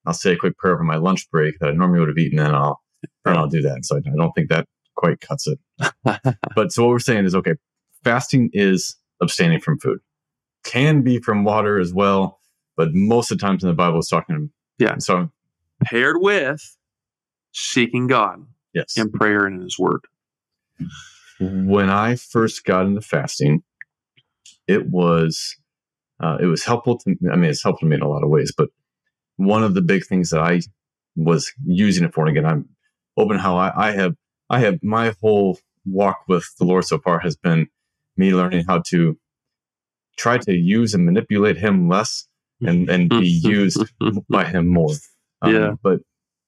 i'll 0.06 0.14
say 0.14 0.32
a 0.32 0.36
quick 0.36 0.56
prayer 0.58 0.76
for 0.76 0.84
my 0.84 0.96
lunch 0.96 1.30
break 1.30 1.58
that 1.60 1.68
i 1.68 1.72
normally 1.72 2.00
would 2.00 2.08
have 2.08 2.18
eaten 2.18 2.38
and 2.40 2.56
i'll 2.56 2.80
and 3.24 3.36
i'll 3.38 3.48
do 3.48 3.62
that 3.62 3.84
so 3.84 3.96
i 3.96 3.98
I 3.98 4.16
don't 4.16 4.32
think 4.32 4.48
that 4.50 4.66
quite 4.96 5.20
cuts 5.20 5.46
it 5.48 5.58
but 6.54 6.72
so 6.72 6.82
what 6.82 6.90
we're 6.90 6.98
saying 6.98 7.24
is 7.24 7.34
okay 7.34 7.54
fasting 8.04 8.50
is 8.52 8.96
abstaining 9.20 9.60
from 9.60 9.78
food 9.78 9.98
can 10.64 11.02
be 11.02 11.18
from 11.18 11.44
water 11.44 11.78
as 11.78 11.92
well 11.94 12.40
but 12.76 12.88
most 12.92 13.30
of 13.30 13.38
the 13.38 13.42
times 13.42 13.62
in 13.64 13.68
the 13.68 13.74
bible 13.74 13.98
it's 14.00 14.08
talking 14.08 14.50
Yeah. 14.78 14.98
so 14.98 15.30
Paired 15.84 16.18
with 16.20 16.76
seeking 17.52 18.06
God 18.06 18.46
yes 18.72 18.96
in 18.96 19.10
prayer 19.10 19.46
and 19.46 19.56
in 19.56 19.62
His 19.62 19.78
Word. 19.78 20.00
when 21.40 21.90
I 21.90 22.14
first 22.16 22.64
got 22.64 22.86
into 22.86 23.00
fasting, 23.00 23.62
it 24.68 24.88
was 24.88 25.56
uh, 26.20 26.38
it 26.40 26.46
was 26.46 26.64
helpful 26.64 26.98
to. 26.98 27.16
I 27.32 27.36
mean, 27.36 27.50
it's 27.50 27.62
helpful 27.64 27.86
to 27.86 27.90
me 27.90 27.96
in 27.96 28.02
a 28.02 28.08
lot 28.08 28.22
of 28.22 28.30
ways, 28.30 28.52
but 28.56 28.68
one 29.36 29.64
of 29.64 29.74
the 29.74 29.82
big 29.82 30.06
things 30.06 30.30
that 30.30 30.40
I 30.40 30.60
was 31.16 31.52
using 31.66 32.04
it 32.04 32.14
for, 32.14 32.26
and 32.26 32.36
again, 32.36 32.48
I'm 32.48 32.68
open 33.16 33.38
how 33.38 33.56
I, 33.56 33.88
I 33.88 33.92
have 33.92 34.14
I 34.50 34.60
have 34.60 34.78
my 34.82 35.14
whole 35.20 35.58
walk 35.84 36.20
with 36.28 36.46
the 36.58 36.64
Lord 36.64 36.84
so 36.84 36.98
far 36.98 37.18
has 37.20 37.36
been 37.36 37.66
me 38.16 38.32
learning 38.34 38.64
how 38.68 38.82
to 38.88 39.18
try 40.16 40.38
to 40.38 40.52
use 40.52 40.94
and 40.94 41.04
manipulate 41.04 41.56
Him 41.56 41.88
less 41.88 42.26
and 42.60 42.88
and 42.88 43.08
be 43.08 43.26
used 43.44 43.82
by 44.28 44.44
Him 44.44 44.66
more. 44.68 44.92
Um, 45.42 45.54
Yeah. 45.54 45.72
But 45.82 46.00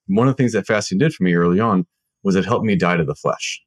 one 0.07 0.29
of 0.29 0.37
the 0.37 0.42
things 0.42 0.53
that 0.53 0.66
fasting 0.66 0.98
did 0.98 1.14
for 1.14 1.22
me 1.24 1.35
early 1.35 1.61
on 1.61 1.87
was 2.22 2.37
it 2.37 2.44
helped 2.44 2.64
me 2.64 2.77
die 2.77 2.96
to 2.96 3.05
the 3.05 3.14
flesh. 3.14 3.62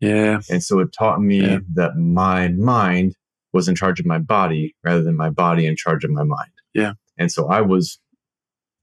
Yeah. 0.00 0.40
And 0.50 0.62
so 0.62 0.80
it 0.80 0.92
taught 0.92 1.20
me 1.20 1.40
Yeah. 1.42 1.58
that 1.74 1.96
my 1.96 2.48
mind 2.48 3.14
was 3.52 3.68
in 3.68 3.74
charge 3.74 4.00
of 4.00 4.06
my 4.06 4.18
body 4.18 4.74
rather 4.82 5.02
than 5.02 5.16
my 5.16 5.30
body 5.30 5.66
in 5.66 5.76
charge 5.76 6.04
of 6.04 6.10
my 6.10 6.24
mind. 6.24 6.50
Yeah. 6.74 6.94
And 7.16 7.30
so 7.30 7.46
I 7.48 7.60
was, 7.60 7.98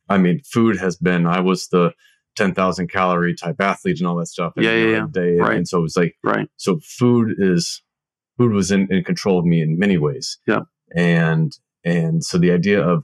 I 0.08 0.18
mean, 0.18 0.42
food 0.46 0.78
has 0.78 0.96
been, 0.96 1.26
I 1.28 1.42
was 1.42 1.68
the 1.68 1.92
10,000 2.36 2.88
calorie 2.90 3.36
type 3.36 3.60
athletes 3.60 4.00
and 4.00 4.08
all 4.08 4.16
that 4.16 4.28
stuff. 4.28 4.54
Yeah, 4.56 4.72
yeah, 4.72 4.88
yeah. 4.88 5.08
Day. 5.12 5.36
Right. 5.38 5.58
And 5.58 5.68
so 5.68 5.80
it 5.80 5.82
was 5.82 5.98
like, 5.98 6.16
Right. 6.24 6.48
so 6.58 6.80
food 6.84 7.36
is, 7.38 7.82
food 8.38 8.54
was 8.54 8.72
in, 8.72 8.88
in 8.92 9.04
control 9.04 9.40
of 9.40 9.46
me 9.46 9.62
in 9.62 9.78
many 9.78 9.98
ways. 9.98 10.38
Yeah. 10.48 10.62
And, 10.96 11.58
and 11.84 12.24
so 12.24 12.38
the 12.38 12.52
idea 12.52 12.82
of, 12.82 13.04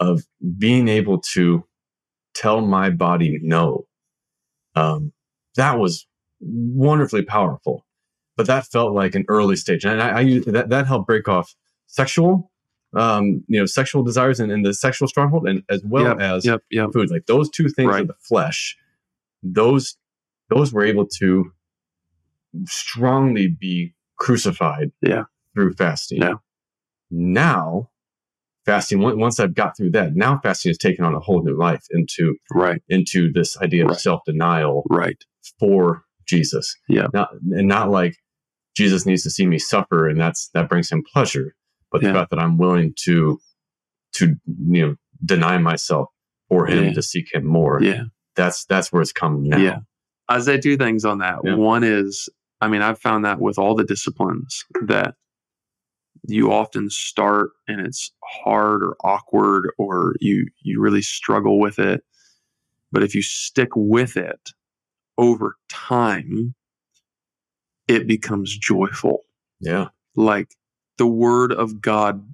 of 0.00 0.22
being 0.58 0.88
able 0.88 1.20
to 1.34 1.64
tell 2.34 2.60
my 2.60 2.90
body 2.90 3.38
no, 3.42 3.86
um, 4.74 5.12
that 5.56 5.78
was 5.78 6.06
wonderfully 6.40 7.22
powerful. 7.22 7.86
But 8.36 8.46
that 8.48 8.66
felt 8.66 8.92
like 8.92 9.14
an 9.14 9.24
early 9.28 9.54
stage, 9.54 9.84
and 9.84 10.02
I, 10.02 10.08
I 10.08 10.20
use 10.22 10.44
that 10.46 10.68
that 10.70 10.88
helped 10.88 11.06
break 11.06 11.28
off 11.28 11.54
sexual, 11.86 12.50
um, 12.96 13.44
you 13.48 13.58
know, 13.58 13.66
sexual 13.66 14.02
desires 14.02 14.40
and, 14.40 14.50
and 14.52 14.64
the 14.64 14.74
sexual 14.74 15.08
stronghold, 15.08 15.48
and 15.48 15.62
as 15.70 15.82
well 15.84 16.20
as 16.20 16.44
Yep. 16.44 16.62
Yep. 16.70 16.90
food. 16.92 17.10
Like 17.10 17.26
those 17.26 17.50
two 17.50 17.68
things 17.68 17.88
Right. 17.90 18.02
of 18.02 18.08
the 18.08 18.14
flesh, 18.20 18.76
those 19.42 19.96
those 20.50 20.72
were 20.72 20.84
able 20.84 21.06
to 21.06 21.52
strongly 22.66 23.48
be 23.48 23.94
crucified 24.18 24.92
Yeah. 25.02 25.24
through 25.54 25.72
fasting. 25.74 26.20
Yeah. 26.22 26.34
Now, 27.10 27.90
fasting 28.66 29.00
once 29.00 29.40
I've 29.40 29.54
got 29.54 29.76
through 29.76 29.90
that, 29.92 30.14
now 30.14 30.38
fasting 30.42 30.70
has 30.70 30.78
taken 30.78 31.04
on 31.04 31.14
a 31.14 31.20
whole 31.20 31.42
new 31.42 31.56
life 31.56 31.84
into 31.90 32.36
Right. 32.52 32.82
into 32.88 33.32
this 33.32 33.56
idea 33.58 33.84
of 33.84 33.90
Right. 33.90 33.98
self 34.00 34.20
denial 34.26 34.84
Right. 34.90 35.22
for 35.58 36.04
Jesus. 36.26 36.74
Yeah. 36.88 37.08
Not 37.12 37.30
and 37.52 37.68
not 37.68 37.90
like 37.90 38.16
Jesus 38.76 39.06
needs 39.06 39.22
to 39.22 39.30
see 39.30 39.46
me 39.46 39.58
suffer 39.58 40.08
and 40.08 40.20
that's 40.20 40.48
that 40.54 40.68
brings 40.68 40.90
him 40.90 41.02
pleasure, 41.12 41.54
but 41.94 42.02
the 42.06 42.12
fact 42.12 42.30
that 42.30 42.38
I'm 42.38 42.58
willing 42.58 42.92
to 43.04 43.38
to 44.16 44.34
you 44.46 44.86
know 44.86 44.94
deny 45.24 45.58
myself 45.58 46.08
for 46.48 46.66
him 46.66 46.84
Yeah. 46.84 46.92
to 46.92 47.02
seek 47.02 47.32
him 47.34 47.46
more. 47.46 47.80
Yeah. 47.82 48.04
That's 48.36 48.64
that's 48.66 48.92
where 48.92 49.00
it's 49.02 49.12
come 49.12 49.42
now. 49.44 49.56
Yeah. 49.58 49.78
As 50.28 50.48
I 50.48 50.56
do 50.56 50.76
things 50.76 51.04
on 51.04 51.18
that, 51.18 51.38
Yeah. 51.44 51.54
one 51.54 51.84
is, 51.84 52.28
I 52.60 52.68
mean, 52.68 52.82
I've 52.82 52.98
found 52.98 53.24
that 53.24 53.40
with 53.40 53.58
all 53.58 53.74
the 53.74 53.84
disciplines 53.84 54.64
that 54.86 55.14
you 56.26 56.50
often 56.52 56.88
start 56.90 57.50
and 57.68 57.80
it's 57.86 58.10
hard 58.44 58.82
or 58.82 58.96
awkward 59.04 59.70
or 59.78 60.14
you 60.20 60.46
you 60.62 60.80
really 60.80 61.02
struggle 61.02 61.58
with 61.60 61.78
it. 61.78 62.02
But 62.92 63.02
if 63.02 63.14
you 63.14 63.22
stick 63.22 63.70
with 63.74 64.16
it 64.16 64.50
over 65.18 65.56
time, 65.68 66.54
it 67.88 68.06
becomes 68.06 68.56
joyful. 68.56 69.20
Yeah. 69.60 69.88
Like 70.16 70.48
the 70.98 71.06
word 71.06 71.52
of 71.52 71.80
God 71.80 72.26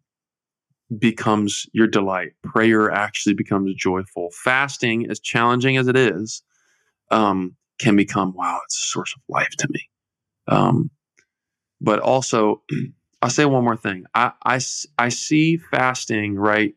becomes 0.99 1.67
your 1.73 1.87
delight. 1.87 2.33
Prayer 2.45 2.91
actually 2.91 3.35
becomes 3.35 3.75
joyful. 3.75 4.31
Fasting, 4.45 5.11
as 5.11 5.21
challenging 5.21 5.77
as 5.77 5.89
it 5.89 5.97
is, 5.97 6.43
um, 7.11 7.57
can 7.79 7.97
become 7.97 8.35
wow, 8.35 8.61
it's 8.65 8.79
a 8.79 8.87
source 8.89 9.15
of 9.17 9.23
life 9.29 9.51
to 9.59 9.69
me. 9.71 9.89
Um, 10.49 10.91
but 11.81 12.01
also, 12.01 12.63
I'll 13.23 13.31
say 13.31 13.45
one 13.47 13.65
more 13.65 13.77
thing. 13.77 14.05
I 14.15 14.33
I 14.45 15.11
see 15.11 15.59
fasting 15.59 16.37
right. 16.37 16.75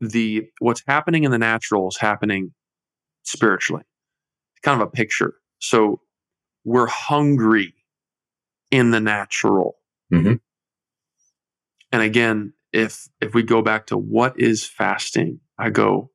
The 0.00 0.48
what's 0.60 0.82
happening 0.88 1.24
in 1.24 1.30
the 1.30 1.38
natural 1.38 1.88
is 1.88 1.98
happening 1.98 2.52
spiritually. 3.24 3.84
It's 4.56 4.62
Kind 4.62 4.80
of 4.82 4.88
a 4.88 4.90
picture. 4.90 5.34
So 5.60 6.00
we're 6.64 6.86
hungry 6.88 7.74
in 8.70 8.90
the 8.92 9.00
natural. 9.00 9.76
Mhm. 10.12 10.40
And 11.92 12.02
again, 12.02 12.52
if 12.72 13.08
if 13.20 13.34
we 13.34 13.42
go 13.42 13.62
back 13.62 13.86
to 13.86 13.96
what 13.96 14.38
is 14.38 14.64
fasting, 14.66 15.40
I 15.58 15.70
go 15.70 16.10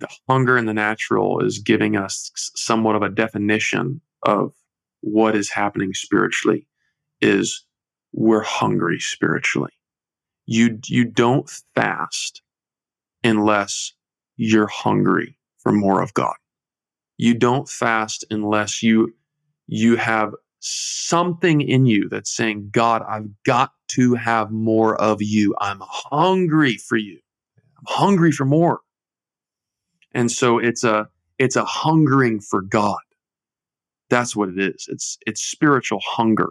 the 0.00 0.08
hunger 0.28 0.58
in 0.58 0.66
the 0.66 0.74
natural 0.74 1.40
is 1.40 1.58
giving 1.58 1.96
us 1.96 2.30
somewhat 2.54 2.96
of 2.96 3.02
a 3.02 3.08
definition 3.08 4.00
of 4.22 4.52
what 5.00 5.34
is 5.34 5.50
happening 5.50 5.94
spiritually 5.94 6.66
is 7.20 7.64
we're 8.12 8.42
hungry 8.42 9.00
spiritually. 9.00 9.72
You 10.46 10.78
you 10.86 11.04
don't 11.04 11.48
fast 11.74 12.42
unless 13.24 13.92
you're 14.36 14.66
hungry 14.66 15.38
for 15.58 15.72
more 15.72 16.02
of 16.02 16.14
God. 16.14 16.36
You 17.16 17.34
don't 17.34 17.68
fast 17.68 18.24
unless 18.30 18.82
you 18.82 19.14
you 19.66 19.96
have 19.96 20.32
something 20.60 21.60
in 21.60 21.86
you 21.86 22.08
that's 22.08 22.34
saying, 22.34 22.68
God, 22.70 23.02
I've 23.08 23.28
got 23.44 23.70
to 23.88 24.14
have 24.14 24.50
more 24.50 25.00
of 25.00 25.22
you. 25.22 25.54
I'm 25.60 25.80
hungry 25.82 26.76
for 26.76 26.96
you. 26.96 27.18
I'm 27.78 27.84
hungry 27.86 28.32
for 28.32 28.44
more. 28.44 28.80
And 30.12 30.30
so 30.30 30.58
it's 30.58 30.84
a 30.84 31.08
it's 31.38 31.56
a 31.56 31.64
hungering 31.64 32.40
for 32.40 32.62
God. 32.62 32.98
That's 34.08 34.34
what 34.34 34.48
it 34.48 34.58
is. 34.58 34.86
It's 34.88 35.18
it's 35.26 35.42
spiritual 35.42 36.00
hunger. 36.04 36.50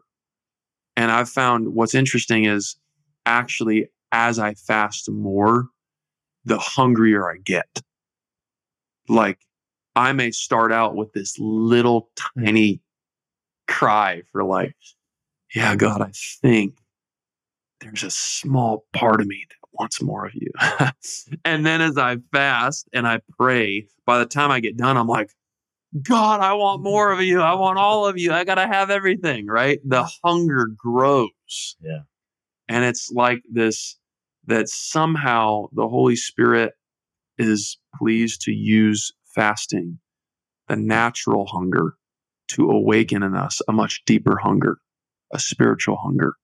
And 0.96 1.12
I've 1.12 1.30
found 1.30 1.74
what's 1.74 1.96
interesting 1.96 2.46
is 2.46 2.78
actually 3.26 3.88
as 4.12 4.40
I 4.40 4.54
fast 4.54 5.10
more, 5.10 5.68
the 6.46 6.58
hungrier 6.58 7.30
I 7.30 7.38
get. 7.44 7.82
Like 9.10 9.40
I 9.96 10.14
may 10.14 10.32
start 10.32 10.72
out 10.72 10.96
with 10.96 11.14
this 11.14 11.36
little 11.40 12.10
tiny 12.38 12.82
cry 13.68 14.22
for 14.32 14.44
like, 14.44 14.76
yeah, 15.54 15.76
God, 15.76 16.02
I 16.02 16.12
think 16.42 16.76
there's 17.82 18.04
a 18.04 18.10
small 18.10 18.86
part 18.94 19.22
of 19.22 19.28
me 19.28 19.46
that 19.50 19.68
wants 19.80 20.02
more 20.02 20.26
of 20.26 20.34
you. 20.34 20.52
and 21.46 21.66
then 21.66 21.82
as 21.82 21.98
I 21.98 22.18
fast 22.32 22.88
and 22.94 23.08
I 23.08 23.20
pray, 23.38 23.88
by 24.06 24.20
the 24.20 24.26
time 24.26 24.52
I 24.52 24.60
get 24.60 24.78
done, 24.78 24.98
I'm 24.98 25.08
like, 25.08 25.32
God, 26.02 26.42
I 26.42 26.54
want 26.54 26.80
mm-hmm. 26.80 26.90
more 26.90 27.12
of 27.12 27.22
you. 27.22 27.42
I 27.42 27.54
want 27.54 27.78
all 27.78 28.06
of 28.06 28.18
you. 28.18 28.34
I 28.34 28.44
got 28.44 28.56
to 28.56 28.68
have 28.68 28.90
everything, 28.90 29.48
right? 29.48 29.80
The 29.86 30.10
hunger 30.24 30.68
grows. 30.76 31.76
Yeah. 31.82 32.02
And 32.68 32.84
it's 32.84 33.12
like 33.12 33.44
this 33.50 33.98
that 34.48 34.70
somehow 34.70 35.66
the 35.72 35.88
Holy 35.88 36.16
Spirit 36.16 36.74
is 37.38 37.78
pleased 37.98 38.42
to 38.42 38.52
use 38.52 39.12
fasting, 39.34 40.00
the 40.68 40.76
natural 40.76 41.48
hunger, 41.48 41.96
to 42.50 42.70
awaken 42.70 43.24
in 43.24 43.36
us 43.36 43.62
a 43.68 43.72
much 43.72 44.04
deeper 44.06 44.38
hunger, 44.38 44.78
a 45.34 45.40
spiritual 45.40 45.98
hunger. 45.98 46.36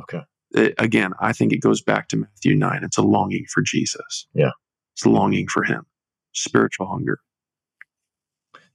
Okay. 0.00 0.22
It- 0.52 0.74
again, 0.78 1.12
I 1.20 1.32
think 1.32 1.52
it 1.52 1.58
goes 1.58 1.82
back 1.82 2.08
to 2.08 2.16
Matthew 2.16 2.54
9. 2.54 2.80
It's 2.82 2.98
a 2.98 3.02
longing 3.02 3.44
for 3.52 3.62
Jesus. 3.62 4.26
Yeah. 4.34 4.50
It's 4.94 5.04
a 5.04 5.10
longing 5.10 5.46
for 5.48 5.62
him, 5.62 5.84
spiritual 6.32 6.86
hunger. 6.86 7.20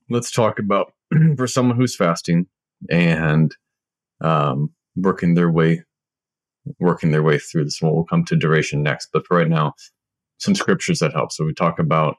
Let's 0.10 0.32
talk 0.32 0.60
about 0.60 0.94
for 1.38 1.48
someone 1.48 1.78
who's 1.78 1.96
fasting 1.96 2.48
and 2.90 3.56
um, 4.22 4.72
working 4.96 5.34
their 5.36 5.52
way 5.52 5.84
working 6.80 7.12
their 7.12 7.24
way 7.24 7.40
through 7.40 7.64
this. 7.64 7.80
We'll 7.82 8.04
come 8.04 8.24
to 8.26 8.36
duration 8.36 8.84
next, 8.84 9.10
but 9.12 9.26
for 9.26 9.38
right 9.38 9.50
now, 9.50 9.74
some 10.38 10.54
scriptures 10.54 11.00
that 11.00 11.14
help. 11.14 11.32
So 11.32 11.44
we 11.44 11.54
talk 11.56 11.80
about 11.80 12.18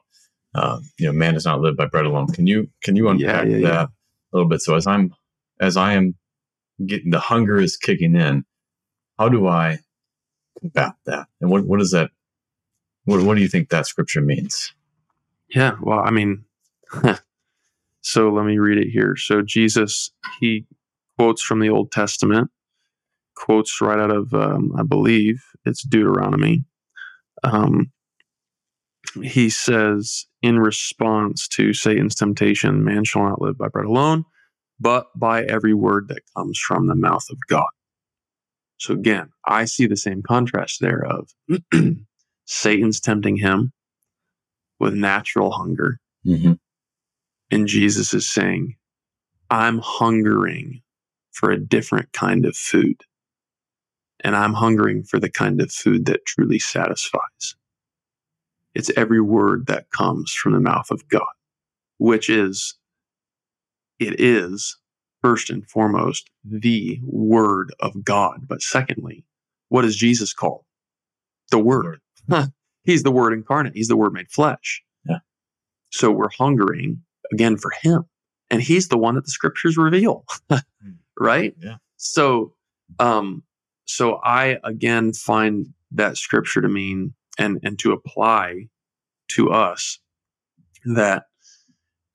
uh, 0.55 0.79
you 0.99 1.07
know, 1.07 1.13
man 1.13 1.33
does 1.33 1.45
not 1.45 1.61
live 1.61 1.75
by 1.75 1.87
bread 1.87 2.05
alone. 2.05 2.27
Can 2.27 2.45
you 2.45 2.69
can 2.83 2.95
you 2.95 3.09
unpack 3.09 3.45
yeah, 3.45 3.51
that 3.51 3.61
yeah. 3.61 3.83
a 3.83 3.89
little 4.33 4.47
bit? 4.47 4.61
So 4.61 4.75
as 4.75 4.85
I'm 4.85 5.13
as 5.59 5.77
I 5.77 5.93
am 5.93 6.15
getting 6.85 7.11
the 7.11 7.19
hunger 7.19 7.57
is 7.59 7.75
kicking 7.75 8.15
in, 8.15 8.43
how 9.17 9.29
do 9.29 9.47
I 9.47 9.79
combat 10.59 10.93
that? 11.05 11.27
And 11.41 11.49
what 11.49 11.65
what 11.65 11.79
does 11.79 11.91
that 11.91 12.11
what 13.05 13.21
what 13.23 13.35
do 13.35 13.41
you 13.41 13.47
think 13.47 13.69
that 13.69 13.87
scripture 13.87 14.21
means? 14.21 14.73
Yeah, 15.49 15.75
well, 15.81 15.99
I 15.99 16.09
mean, 16.09 16.45
so 18.01 18.29
let 18.29 18.45
me 18.45 18.57
read 18.57 18.77
it 18.77 18.89
here. 18.89 19.15
So 19.15 19.41
Jesus, 19.41 20.11
he 20.39 20.65
quotes 21.17 21.41
from 21.41 21.59
the 21.59 21.69
Old 21.69 21.91
Testament, 21.91 22.49
quotes 23.35 23.81
right 23.81 23.99
out 23.99 24.11
of, 24.11 24.33
um, 24.33 24.71
I 24.77 24.83
believe 24.83 25.43
it's 25.65 25.83
Deuteronomy. 25.83 26.65
Um, 27.43 27.91
he 29.21 29.49
says, 29.49 30.25
in 30.41 30.59
response 30.59 31.47
to 31.49 31.73
Satan's 31.73 32.15
temptation, 32.15 32.83
man 32.83 33.03
shall 33.03 33.23
not 33.23 33.41
live 33.41 33.57
by 33.57 33.67
bread 33.67 33.85
alone, 33.85 34.25
but 34.79 35.07
by 35.15 35.43
every 35.43 35.73
word 35.73 36.07
that 36.07 36.23
comes 36.35 36.57
from 36.57 36.87
the 36.87 36.95
mouth 36.95 37.25
of 37.29 37.37
God. 37.47 37.67
So 38.83 38.93
again, 38.93 39.29
I 39.45 39.63
see 39.63 39.87
the 39.87 39.95
same 39.95 40.21
contrast 40.21 40.81
there 40.81 41.05
of 41.05 41.29
Satan's 42.45 42.99
tempting 42.99 43.37
him 43.37 43.71
with 44.77 44.93
natural 44.93 45.51
hunger. 45.51 45.99
Mm-hmm. 46.25 46.55
And 47.49 47.65
Jesus 47.65 48.13
is 48.13 48.29
saying, 48.29 48.75
I'm 49.49 49.79
hungering 49.81 50.81
for 51.31 51.49
a 51.49 51.57
different 51.57 52.11
kind 52.11 52.45
of 52.45 52.57
food. 52.57 52.99
And 54.19 54.35
I'm 54.35 54.53
hungering 54.53 55.03
for 55.03 55.17
the 55.17 55.31
kind 55.31 55.61
of 55.61 55.71
food 55.71 56.05
that 56.07 56.25
truly 56.25 56.59
satisfies. 56.59 57.55
It's 58.75 58.91
every 58.97 59.21
word 59.21 59.67
that 59.67 59.91
comes 59.91 60.33
from 60.33 60.51
the 60.51 60.59
mouth 60.59 60.91
of 60.91 61.07
God, 61.07 61.23
which 61.99 62.29
is, 62.29 62.77
it 63.97 64.19
is 64.19 64.77
first 65.23 65.49
and 65.49 65.67
foremost 65.67 66.29
the 66.43 66.99
word 67.01 67.73
of 67.79 68.03
God. 68.03 68.45
But 68.47 68.61
secondly, 68.61 69.25
what 69.69 69.85
is 69.85 69.95
Jesus 69.95 70.33
called? 70.33 70.65
The 71.49 71.57
Word. 71.57 71.99
He's 72.83 73.01
the 73.01 73.11
Word 73.11 73.33
incarnate. 73.33 73.73
He's 73.73 73.87
the 73.87 73.97
Word 73.97 74.13
made 74.13 74.29
flesh. 74.29 74.83
Yeah. 75.09 75.19
So 75.89 76.11
we're 76.11 76.29
hungering 76.29 77.01
again 77.31 77.57
for 77.57 77.71
Him, 77.81 78.03
and 78.51 78.61
He's 78.61 78.89
the 78.89 78.99
one 78.99 79.15
that 79.15 79.25
the 79.25 79.31
Scriptures 79.31 79.77
reveal, 79.77 80.25
right? 81.19 81.55
Yeah. 81.59 81.77
So, 81.97 82.53
um, 82.99 83.41
so 83.85 84.19
I 84.23 84.59
again 84.63 85.13
find 85.13 85.67
that 85.91 86.17
Scripture 86.17 86.61
to 86.61 86.69
mean 86.69 87.13
and 87.39 87.59
and 87.63 87.79
to 87.79 87.93
apply 87.93 88.67
to 89.29 89.49
us 89.51 89.99
that 90.85 91.23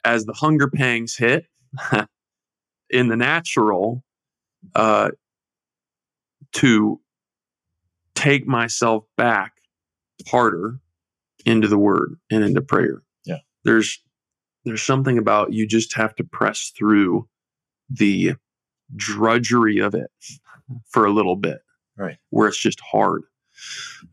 as 0.05 0.27
the 0.27 0.35
hunger 0.35 0.69
pangs 0.69 1.17
hit 1.17 1.47
in 2.91 3.09
the 3.09 3.17
natural, 3.17 4.05
uh, 4.75 5.11
to 6.53 7.01
take 8.15 8.47
myself 8.47 9.05
back 9.17 9.53
harder 10.27 10.81
into 11.45 11.69
the 11.69 11.79
word 11.79 12.17
and 12.31 12.43
into 12.43 12.61
prayer. 12.61 13.03
Yeah. 13.25 13.39
There's 13.65 14.03
there's 14.65 14.83
something 14.83 15.19
about 15.19 15.53
you 15.53 15.67
just 15.67 15.95
have 15.95 16.15
to 16.17 16.25
press 16.25 16.73
through 16.77 17.29
the 17.89 18.35
drudgery 18.97 19.79
of 19.79 19.95
it 19.95 20.11
for 20.91 21.07
a 21.07 21.13
little 21.13 21.37
bit. 21.37 21.61
Right. 21.97 22.19
Where 22.31 22.49
it's 22.49 22.59
just 22.59 22.81
hard. 22.81 23.23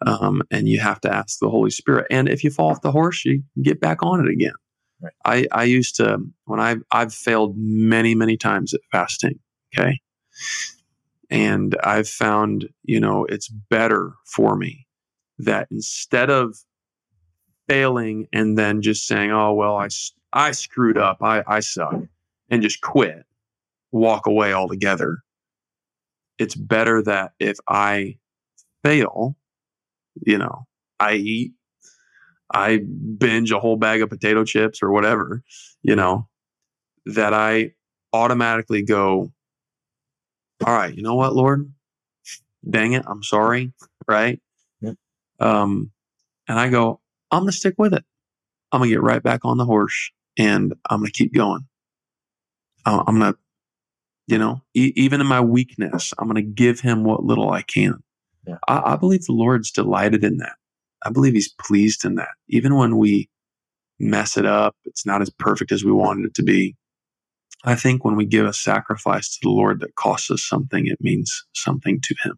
Um, 0.05 0.41
and 0.49 0.67
you 0.67 0.79
have 0.79 0.99
to 1.01 1.13
ask 1.13 1.39
the 1.39 1.49
Holy 1.49 1.69
Spirit. 1.69 2.07
And 2.09 2.27
if 2.27 2.43
you 2.43 2.49
fall 2.49 2.71
off 2.71 2.81
the 2.81 2.91
horse, 2.91 3.23
you 3.25 3.43
get 3.61 3.79
back 3.79 4.01
on 4.01 4.25
it 4.25 4.31
again. 4.31 4.53
Right. 5.01 5.13
I, 5.25 5.47
I 5.51 5.63
used 5.65 5.95
to 5.97 6.19
when 6.45 6.59
I've 6.59 6.81
I've 6.91 7.13
failed 7.13 7.55
many, 7.57 8.15
many 8.15 8.37
times 8.37 8.73
at 8.73 8.81
fasting. 8.91 9.39
Okay. 9.77 9.99
And 11.29 11.75
I've 11.83 12.07
found, 12.07 12.69
you 12.83 12.99
know, 12.99 13.25
it's 13.25 13.49
better 13.49 14.13
for 14.25 14.55
me 14.55 14.87
that 15.39 15.67
instead 15.71 16.29
of 16.29 16.55
failing 17.67 18.27
and 18.31 18.57
then 18.57 18.81
just 18.81 19.07
saying, 19.07 19.31
oh, 19.31 19.53
well, 19.53 19.75
I, 19.75 19.89
I 20.31 20.51
screwed 20.51 20.97
up, 20.97 21.17
I, 21.21 21.43
I 21.47 21.59
suck, 21.61 21.95
and 22.49 22.61
just 22.61 22.81
quit, 22.81 23.25
walk 23.91 24.27
away 24.27 24.53
altogether. 24.53 25.19
It's 26.37 26.55
better 26.55 27.01
that 27.03 27.31
if 27.39 27.57
I 27.67 28.17
fail, 28.83 29.35
you 30.25 30.37
know, 30.37 30.67
I 30.99 31.13
eat, 31.15 31.53
I 32.55 32.77
binge 32.79 33.51
a 33.51 33.59
whole 33.59 33.75
bag 33.75 34.01
of 34.01 34.09
potato 34.09 34.45
chips 34.45 34.81
or 34.81 34.91
whatever, 34.91 35.43
you 35.83 35.95
know, 35.97 36.29
that 37.05 37.33
I 37.33 37.73
automatically 38.13 38.83
go, 38.83 39.33
all 40.65 40.73
right, 40.73 40.95
you 40.95 41.03
know 41.03 41.15
what, 41.15 41.35
Lord? 41.35 41.71
Dang 42.67 42.93
it, 42.93 43.03
I'm 43.07 43.23
sorry, 43.23 43.73
right? 44.07 44.39
Um, 45.39 45.91
and 46.47 46.59
I 46.59 46.69
go, 46.69 47.01
I'm 47.31 47.41
gonna 47.41 47.51
stick 47.51 47.75
with 47.77 47.93
it. 47.93 48.05
I'm 48.71 48.79
gonna 48.79 48.91
get 48.91 49.01
right 49.01 49.21
back 49.21 49.41
on 49.43 49.57
the 49.57 49.65
horse, 49.65 50.11
and 50.37 50.73
I'm 50.89 51.01
gonna 51.01 51.11
keep 51.11 51.33
going. 51.33 51.67
I'm 52.85 53.19
gonna, 53.19 53.35
you 54.27 54.37
know, 54.37 54.61
e- 54.73 54.93
even 54.95 55.21
in 55.21 55.27
my 55.27 55.41
weakness, 55.41 56.13
I'm 56.17 56.27
gonna 56.27 56.41
give 56.41 56.79
Him 56.79 57.03
what 57.03 57.23
little 57.23 57.51
I 57.51 57.63
can. 57.63 58.01
Yeah. 58.47 58.57
I, 58.67 58.93
I 58.93 58.95
believe 58.95 59.25
the 59.25 59.33
Lord's 59.33 59.71
delighted 59.71 60.23
in 60.23 60.37
that. 60.37 60.55
I 61.05 61.09
believe 61.11 61.33
He's 61.33 61.53
pleased 61.61 62.03
in 62.05 62.15
that. 62.15 62.29
Even 62.49 62.75
when 62.75 62.97
we 62.97 63.29
mess 63.99 64.37
it 64.37 64.45
up, 64.45 64.75
it's 64.85 65.05
not 65.05 65.21
as 65.21 65.29
perfect 65.29 65.71
as 65.71 65.83
we 65.85 65.91
wanted 65.91 66.25
it 66.25 66.33
to 66.35 66.43
be. 66.43 66.75
I 67.63 67.75
think 67.75 68.03
when 68.03 68.15
we 68.15 68.25
give 68.25 68.45
a 68.45 68.53
sacrifice 68.53 69.29
to 69.29 69.39
the 69.43 69.49
Lord 69.49 69.79
that 69.79 69.95
costs 69.95 70.29
us 70.29 70.43
something, 70.43 70.85
it 70.87 70.97
means 71.01 71.45
something 71.53 71.99
to 72.01 72.15
Him. 72.23 72.37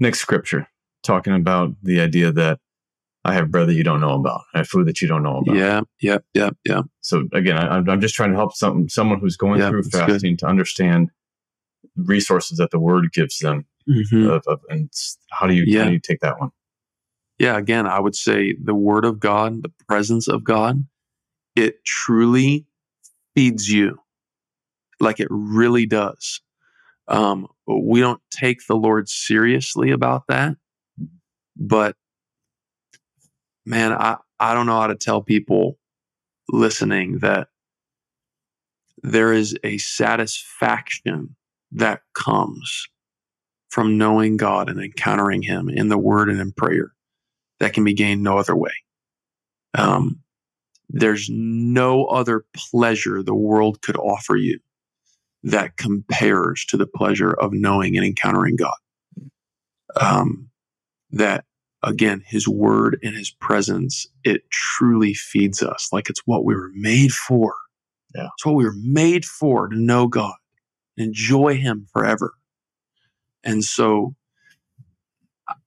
Next 0.00 0.20
scripture, 0.20 0.66
talking 1.02 1.34
about 1.34 1.70
the 1.82 2.00
idea 2.00 2.32
that 2.32 2.58
I 3.24 3.34
have 3.34 3.50
bread 3.52 3.68
that 3.68 3.74
you 3.74 3.84
don't 3.84 4.00
know 4.00 4.14
about. 4.14 4.42
I 4.54 4.58
have 4.58 4.68
food 4.68 4.88
that 4.88 5.00
you 5.00 5.06
don't 5.06 5.22
know 5.22 5.36
about. 5.38 5.54
Yeah, 5.56 5.80
yeah, 6.00 6.18
yeah, 6.34 6.50
yeah. 6.64 6.82
So 7.02 7.28
again, 7.32 7.56
I, 7.56 7.76
I'm 7.76 8.00
just 8.00 8.14
trying 8.16 8.30
to 8.32 8.36
help 8.36 8.56
some 8.56 8.88
someone 8.88 9.20
who's 9.20 9.36
going 9.36 9.60
Yeah, 9.60 9.70
through 9.70 9.84
that's 9.84 9.94
good. 9.96 10.08
fasting 10.10 10.36
to 10.38 10.46
understand 10.46 11.10
resources 11.96 12.58
that 12.58 12.70
the 12.72 12.80
Word 12.80 13.12
gives 13.12 13.38
them, 13.38 13.66
Mhm. 13.88 14.28
of, 14.30 14.42
of, 14.46 14.60
and 14.68 14.90
how 15.30 15.46
do 15.46 15.54
you 15.54 15.64
Yeah. 15.66 15.82
how 15.82 15.86
do 15.86 15.92
you 15.92 16.00
take 16.00 16.20
that 16.20 16.40
one? 16.40 16.50
Yeah, 17.38 17.56
again, 17.56 17.86
I 17.86 17.98
would 17.98 18.14
say 18.14 18.54
the 18.62 18.74
Word 18.74 19.04
of 19.04 19.18
God, 19.18 19.62
the 19.62 19.72
presence 19.88 20.28
of 20.28 20.44
God, 20.44 20.84
it 21.56 21.84
truly 21.84 22.66
feeds 23.34 23.68
you 23.68 23.98
like 25.00 25.20
it 25.20 25.28
really 25.30 25.86
does. 25.86 26.40
Um, 27.08 27.48
we 27.66 28.00
don't 28.00 28.20
take 28.30 28.66
the 28.66 28.76
Lord 28.76 29.08
seriously 29.08 29.90
about 29.90 30.24
that, 30.28 30.56
but 31.56 31.96
man, 33.66 33.92
I, 33.92 34.16
I 34.38 34.54
don't 34.54 34.66
know 34.66 34.80
how 34.80 34.86
to 34.86 34.94
tell 34.94 35.20
people 35.22 35.78
listening 36.48 37.18
that 37.18 37.48
there 39.02 39.32
is 39.32 39.56
a 39.64 39.78
satisfaction 39.78 41.34
that 41.72 42.02
comes 42.14 42.88
from 43.70 43.98
knowing 43.98 44.36
God 44.36 44.68
and 44.68 44.80
encountering 44.80 45.42
Him 45.42 45.68
in 45.68 45.88
the 45.88 45.98
Word 45.98 46.28
and 46.28 46.40
in 46.40 46.52
prayer 46.52 46.92
that 47.62 47.74
can 47.74 47.84
be 47.84 47.94
gained 47.94 48.24
no 48.24 48.38
other 48.38 48.56
way. 48.56 48.72
Um, 49.74 50.18
there's 50.88 51.30
no 51.30 52.06
other 52.06 52.44
pleasure 52.56 53.22
the 53.22 53.36
world 53.36 53.80
could 53.82 53.96
offer 53.96 54.34
you 54.34 54.58
that 55.44 55.76
compares 55.76 56.64
to 56.66 56.76
the 56.76 56.88
pleasure 56.88 57.30
of 57.30 57.52
knowing 57.52 57.96
and 57.96 58.04
encountering 58.04 58.56
God. 58.56 58.74
Um, 59.94 60.50
that 61.12 61.44
again, 61.84 62.24
His 62.26 62.48
Word 62.48 62.98
and 63.00 63.14
His 63.14 63.30
presence, 63.30 64.08
it 64.24 64.42
truly 64.50 65.14
feeds 65.14 65.62
us 65.62 65.88
like 65.92 66.10
it's 66.10 66.22
what 66.26 66.44
we 66.44 66.56
were 66.56 66.72
made 66.74 67.12
for. 67.12 67.54
Yeah. 68.12 68.26
It's 68.36 68.44
what 68.44 68.56
we 68.56 68.64
were 68.64 68.74
made 68.76 69.24
for 69.24 69.68
to 69.68 69.76
know 69.76 70.08
God, 70.08 70.34
enjoy 70.96 71.58
Him 71.58 71.86
forever. 71.92 72.32
And 73.44 73.62
so, 73.62 74.16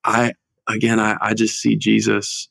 I 0.04 0.34
again, 0.68 1.00
I, 1.00 1.18
I 1.22 1.34
just 1.34 1.60
see 1.60 1.76
Jesus 1.76 2.50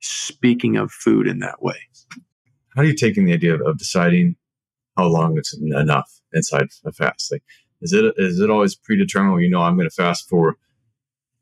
speaking 0.00 0.76
of 0.76 0.90
food 0.90 1.26
in 1.26 1.40
that 1.40 1.62
way. 1.62 1.76
How 2.74 2.82
are 2.82 2.84
you 2.84 2.94
taking 2.94 3.24
the 3.24 3.32
idea 3.32 3.54
of, 3.54 3.60
of 3.66 3.78
deciding 3.78 4.36
how 4.96 5.06
long 5.06 5.36
it's 5.36 5.56
enough 5.56 6.10
inside 6.32 6.68
a 6.84 6.92
fast? 6.92 7.32
Like, 7.32 7.42
is 7.82 7.92
it 7.92 8.04
is 8.18 8.40
it 8.40 8.50
always 8.50 8.74
predetermined? 8.74 9.42
You 9.42 9.50
know, 9.50 9.60
I'm 9.62 9.76
going 9.76 9.88
to 9.88 9.94
fast 9.94 10.28
for 10.28 10.56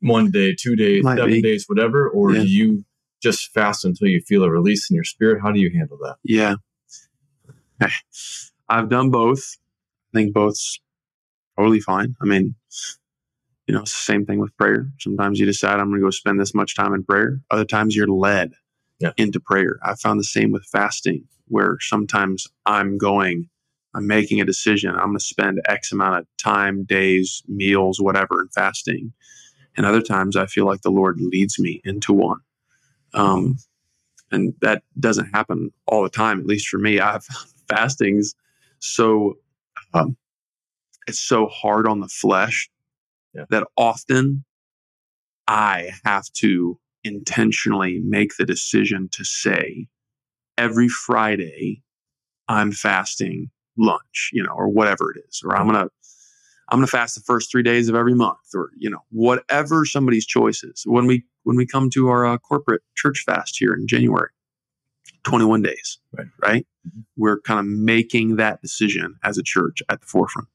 one 0.01 0.31
day, 0.31 0.55
two 0.57 0.75
days, 0.75 1.03
Might 1.03 1.17
seven 1.17 1.29
be. 1.35 1.41
days, 1.41 1.65
whatever, 1.67 2.09
or 2.09 2.31
Yeah. 2.33 2.41
do 2.41 2.47
you 2.47 2.85
just 3.21 3.51
fast 3.53 3.83
until 3.83 4.07
you 4.07 4.21
feel 4.21 4.43
a 4.43 4.49
release 4.49 4.89
in 4.89 4.95
your 4.95 5.03
spirit? 5.03 5.41
How 5.41 5.51
do 5.51 5.59
you 5.59 5.69
handle 5.77 5.97
that? 6.03 6.15
Yeah. 6.23 6.55
I've 8.69 8.89
done 8.89 9.09
both. 9.09 9.57
I 10.13 10.19
think 10.19 10.33
both's 10.33 10.79
totally 11.57 11.81
fine. 11.81 12.15
I 12.21 12.25
mean, 12.25 12.55
you 13.69 13.75
know, 13.75 13.81
it's 13.81 13.93
the 13.93 14.11
same 14.11 14.25
thing 14.25 14.39
with 14.39 14.57
prayer. 14.57 14.87
Sometimes 14.99 15.39
you 15.39 15.45
decide 15.45 15.79
I'm 15.79 15.89
going 15.91 16.01
to 16.01 16.07
go 16.07 16.09
spend 16.09 16.39
this 16.39 16.55
much 16.55 16.75
time 16.75 16.91
in 16.95 17.03
prayer. 17.03 17.39
Other 17.51 17.65
times 17.65 17.95
you're 17.95 18.07
led 18.07 18.53
Yeah. 18.99 19.11
into 19.15 19.39
prayer. 19.39 19.77
I 19.83 19.93
found 19.93 20.19
the 20.19 20.23
same 20.23 20.51
with 20.51 20.65
fasting, 20.65 21.27
where 21.49 21.77
sometimes 21.79 22.47
I'm 22.65 22.97
going, 22.97 23.47
I'm 23.93 24.07
making 24.07 24.41
a 24.41 24.45
decision. 24.45 24.89
I'm 24.89 25.09
going 25.09 25.19
to 25.19 25.23
spend 25.23 25.61
X 25.67 25.91
amount 25.91 26.15
of 26.17 26.27
time, 26.39 26.83
days, 26.83 27.43
meals, 27.47 28.01
whatever, 28.01 28.41
in 28.41 28.47
fasting. 28.49 29.13
And 29.77 29.85
other 29.85 30.01
times 30.01 30.35
I 30.35 30.47
feel 30.47 30.65
like 30.65 30.81
the 30.81 30.89
Lord 30.89 31.21
leads 31.21 31.59
me 31.59 31.79
into 31.83 32.11
one. 32.11 32.39
Um, 33.13 33.57
and 34.31 34.55
that 34.61 34.81
doesn't 34.99 35.31
happen 35.31 35.71
all 35.85 36.01
the 36.01 36.09
time, 36.09 36.39
at 36.39 36.47
least 36.47 36.69
for 36.69 36.79
me. 36.79 36.99
I've 37.11 37.27
fastings 37.69 38.33
so 38.79 39.35
um, 39.93 40.17
it's 41.05 41.19
so 41.19 41.45
hard 41.45 41.87
on 41.87 41.99
the 41.99 42.07
flesh 42.07 42.67
Yeah. 43.33 43.45
that 43.49 43.67
often 43.77 44.43
I 45.47 45.91
have 46.05 46.25
to 46.37 46.79
intentionally 47.03 48.01
make 48.03 48.35
the 48.37 48.45
decision 48.45 49.09
to 49.13 49.23
say 49.23 49.87
every 50.57 50.87
Friday 50.89 51.81
I'm 52.47 52.71
fasting 52.71 53.49
lunch, 53.77 54.29
you 54.33 54.43
know, 54.43 54.51
or 54.51 54.67
whatever 54.69 55.11
it 55.11 55.21
is, 55.29 55.41
or 55.45 55.55
I'm 55.55 55.67
gonna 55.67 55.87
I'm 56.71 56.77
gonna 56.77 56.87
fast 56.87 57.15
the 57.15 57.21
first 57.21 57.51
three 57.51 57.63
days 57.63 57.89
of 57.89 57.95
every 57.95 58.13
month, 58.15 58.39
or 58.53 58.71
you 58.77 58.89
know, 58.89 58.99
whatever 59.09 59.85
somebody's 59.85 60.25
choice 60.25 60.63
is. 60.63 60.83
When 60.85 61.05
we 61.07 61.23
when 61.43 61.55
we 61.57 61.65
come 61.65 61.89
to 61.91 62.09
our 62.09 62.25
uh, 62.25 62.37
corporate 62.37 62.81
church 62.95 63.23
fast 63.25 63.55
here 63.57 63.73
in 63.73 63.87
January, 63.87 64.29
21 65.23 65.61
days, 65.61 65.99
Right. 66.17 66.27
right? 66.41 66.67
Mhm. 66.87 67.03
We're 67.15 67.39
kind 67.41 67.59
of 67.59 67.65
making 67.65 68.35
that 68.37 68.61
decision 68.61 69.15
as 69.23 69.37
a 69.37 69.43
church 69.43 69.81
at 69.89 70.01
the 70.01 70.07
forefront. 70.07 70.47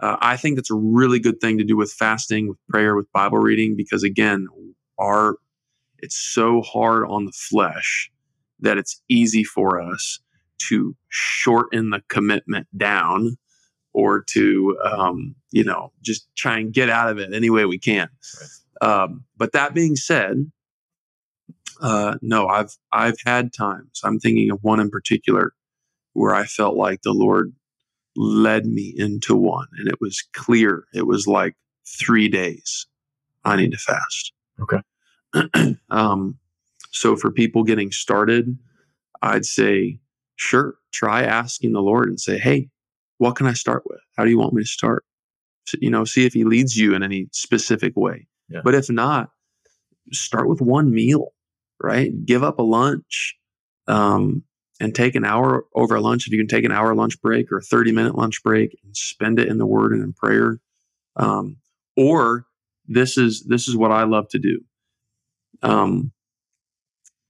Uh, 0.00 0.16
I 0.20 0.36
think 0.36 0.56
that's 0.56 0.70
a 0.70 0.74
really 0.74 1.18
good 1.18 1.40
thing 1.40 1.58
to 1.58 1.64
do 1.64 1.76
with 1.76 1.92
fasting, 1.92 2.48
with 2.48 2.58
prayer, 2.68 2.96
with 2.96 3.10
Bible 3.12 3.38
reading, 3.38 3.76
because 3.76 4.02
again, 4.02 4.46
our 4.98 5.36
it's 5.98 6.16
so 6.16 6.60
hard 6.62 7.06
on 7.08 7.26
the 7.26 7.32
flesh 7.32 8.10
that 8.60 8.78
it's 8.78 9.00
easy 9.08 9.44
for 9.44 9.80
us 9.80 10.18
to 10.58 10.96
shorten 11.08 11.90
the 11.90 12.02
commitment 12.08 12.66
down 12.76 13.36
or 13.92 14.24
to 14.30 14.78
um, 14.84 15.34
you 15.50 15.64
know 15.64 15.92
just 16.02 16.28
try 16.36 16.58
and 16.58 16.72
get 16.72 16.88
out 16.88 17.08
of 17.08 17.18
it 17.18 17.32
any 17.32 17.50
way 17.50 17.64
we 17.64 17.78
can. 17.78 18.08
Um, 18.80 19.24
but 19.36 19.52
that 19.52 19.74
being 19.74 19.96
said, 19.96 20.50
uh, 21.80 22.16
no, 22.22 22.48
I've 22.48 22.76
I've 22.92 23.16
had 23.24 23.52
times. 23.52 24.00
I'm 24.04 24.18
thinking 24.18 24.50
of 24.50 24.58
one 24.62 24.80
in 24.80 24.90
particular 24.90 25.52
where 26.14 26.34
I 26.34 26.44
felt 26.44 26.76
like 26.76 27.02
the 27.02 27.12
Lord 27.12 27.54
led 28.16 28.66
me 28.66 28.94
into 28.96 29.34
one, 29.34 29.68
and 29.78 29.88
it 29.88 30.00
was 30.00 30.22
clear. 30.32 30.84
It 30.94 31.06
was 31.06 31.26
like 31.26 31.54
three 31.86 32.28
days. 32.28 32.86
I 33.44 33.56
need 33.56 33.72
to 33.72 33.78
fast. 33.78 34.32
Okay. 34.60 35.76
um, 35.90 36.38
so 36.90 37.16
for 37.16 37.30
people 37.30 37.64
getting 37.64 37.90
started, 37.90 38.56
I'd 39.22 39.46
say, 39.46 39.98
sure, 40.36 40.74
try 40.92 41.22
asking 41.22 41.72
the 41.72 41.80
Lord 41.80 42.08
and 42.08 42.20
say, 42.20 42.38
hey, 42.38 42.68
what 43.18 43.36
can 43.36 43.46
I 43.46 43.52
start 43.52 43.82
with? 43.86 44.00
How 44.16 44.24
do 44.24 44.30
you 44.30 44.38
want 44.38 44.52
me 44.52 44.62
to 44.62 44.68
start? 44.68 45.04
So, 45.64 45.78
you 45.80 45.90
know, 45.90 46.04
see 46.04 46.26
if 46.26 46.34
He 46.34 46.44
leads 46.44 46.76
you 46.76 46.94
in 46.94 47.02
any 47.02 47.28
specific 47.32 47.96
way. 47.96 48.26
Yeah. 48.48 48.60
But 48.62 48.74
if 48.74 48.90
not, 48.90 49.30
start 50.12 50.48
with 50.48 50.60
one 50.60 50.92
meal, 50.92 51.32
right? 51.80 52.12
Give 52.26 52.42
up 52.42 52.58
a 52.58 52.62
lunch. 52.62 53.36
Um, 53.88 54.42
and 54.82 54.96
take 54.96 55.14
an 55.14 55.24
hour 55.24 55.64
over 55.76 56.00
lunch 56.00 56.26
if 56.26 56.32
you 56.32 56.38
can 56.40 56.48
take 56.48 56.64
an 56.64 56.72
hour 56.72 56.92
lunch 56.92 57.20
break 57.22 57.52
or 57.52 57.58
a 57.58 57.62
30 57.62 57.92
minute 57.92 58.16
lunch 58.16 58.42
break 58.42 58.76
and 58.82 58.96
spend 58.96 59.38
it 59.38 59.46
in 59.46 59.58
the 59.58 59.66
word 59.66 59.92
and 59.92 60.02
in 60.02 60.12
prayer. 60.12 60.58
Um, 61.14 61.58
or 61.96 62.46
this 62.88 63.16
is 63.16 63.44
this 63.44 63.68
is 63.68 63.76
what 63.76 63.92
i 63.92 64.02
love 64.02 64.28
to 64.30 64.40
do. 64.40 64.60
Um, 65.62 66.10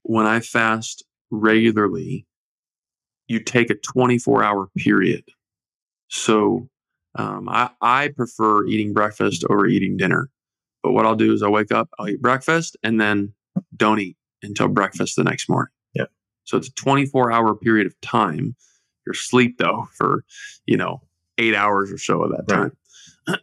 when 0.01 0.25
i 0.25 0.39
fast 0.39 1.05
regularly 1.29 2.25
you 3.27 3.39
take 3.39 3.69
a 3.69 3.75
24 3.75 4.43
hour 4.43 4.69
period. 4.75 5.23
So 6.09 6.69
um, 7.15 7.47
I, 7.47 7.69
I 7.81 8.07
prefer 8.09 8.65
eating 8.65 8.93
breakfast 8.93 9.45
over 9.49 9.67
eating 9.67 9.95
dinner. 9.95 10.29
But 10.81 10.93
what 10.93 11.05
i'll 11.05 11.15
do 11.15 11.33
is 11.33 11.43
i'll 11.43 11.51
wake 11.51 11.71
up 11.71 11.89
i'll 11.99 12.09
eat 12.09 12.21
breakfast 12.21 12.77
and 12.81 12.99
then 12.99 13.33
don't 13.75 13.99
eat 13.99 14.17
until 14.41 14.69
breakfast 14.69 15.17
the 15.17 15.23
next 15.23 15.47
morning 15.47 15.71
so 16.43 16.57
it's 16.57 16.69
a 16.69 16.73
24 16.73 17.31
hour 17.31 17.55
period 17.55 17.87
of 17.87 17.99
time. 18.01 18.55
Your 19.05 19.13
sleep 19.13 19.57
though 19.57 19.87
for, 19.95 20.23
you 20.65 20.77
know, 20.77 21.01
eight 21.37 21.55
hours 21.55 21.91
or 21.91 21.97
so 21.97 22.23
of 22.23 22.31
that 22.31 22.71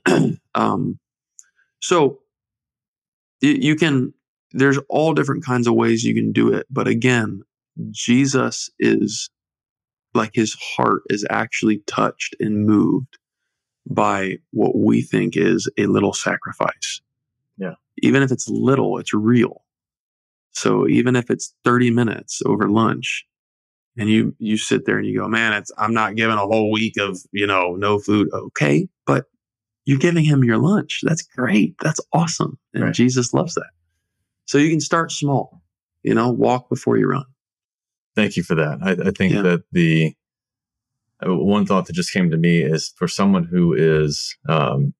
time. 0.07 0.39
um, 0.55 0.99
so 1.81 2.21
you, 3.41 3.53
you 3.53 3.77
can, 3.77 4.13
there's 4.53 4.79
all 4.89 5.13
different 5.13 5.45
kinds 5.45 5.67
of 5.67 5.75
ways 5.75 6.05
you 6.05 6.15
can 6.15 6.33
do 6.33 6.53
it. 6.53 6.67
But 6.71 6.89
again, 6.89 7.43
Jesus 7.91 8.71
is 8.79 9.31
like 10.15 10.31
his 10.35 10.55
heart 10.55 11.03
is 11.09 11.27
actually 11.31 11.79
touched 11.87 12.35
and 12.41 12.67
moved 12.67 13.19
by 13.89 14.39
what 14.53 14.77
we 14.77 15.03
think 15.03 15.37
is 15.37 15.69
a 15.79 15.87
little 15.87 16.13
sacrifice. 16.13 17.01
Yeah. 17.59 17.75
Even 17.99 18.23
if 18.23 18.33
it's 18.33 18.49
little, 18.49 18.99
it's 18.99 19.15
real. 19.15 19.63
So 20.53 20.89
even 20.89 21.17
if 21.17 21.31
it's 21.31 21.55
30 21.65 21.91
minutes 21.91 22.43
over 22.45 22.69
lunch 22.69 23.25
and 23.97 24.09
you 24.09 24.35
you 24.39 24.57
sit 24.57 24.85
there 24.87 24.99
and 24.99 25.07
you 25.07 25.19
go, 25.19 25.29
man, 25.29 25.53
it's 25.53 25.71
I'm 25.79 25.95
not 25.95 26.17
giving 26.17 26.37
a 26.37 26.41
whole 26.47 26.71
week 26.71 26.97
of, 26.99 27.19
you 27.33 27.47
know, 27.47 27.75
no 27.77 27.99
food. 27.99 28.29
Okay, 28.33 28.89
but 29.07 29.27
you're 29.85 29.99
giving 29.99 30.25
him 30.25 30.45
your 30.45 30.59
lunch. 30.59 31.01
That's 31.03 31.23
great. 31.23 31.77
That's 31.83 32.01
awesome. 32.13 32.59
And 32.75 32.85
Right. 32.85 32.95
Jesus 32.95 33.33
loves 33.35 33.55
that. 33.55 33.71
So 34.47 34.59
you 34.59 34.71
can 34.71 34.81
start 34.81 35.13
small, 35.13 35.63
you 36.03 36.15
know, 36.15 36.31
walk 36.31 36.69
before 36.69 36.97
you 36.99 37.07
run. 37.09 37.25
Thank 38.17 38.37
you 38.37 38.43
for 38.43 38.57
that. 38.57 38.79
I, 38.83 39.09
I 39.09 39.11
think 39.13 39.35
Yeah. 39.35 39.43
that 39.43 39.63
the 39.73 40.15
uh, 41.27 41.35
one 41.35 41.67
thought 41.67 41.87
that 41.87 41.93
just 41.93 42.13
came 42.13 42.31
to 42.31 42.37
me 42.37 42.61
is 42.61 42.93
for 42.97 43.07
someone 43.09 43.45
who 43.45 43.73
is 43.75 44.37
um, 44.49 44.95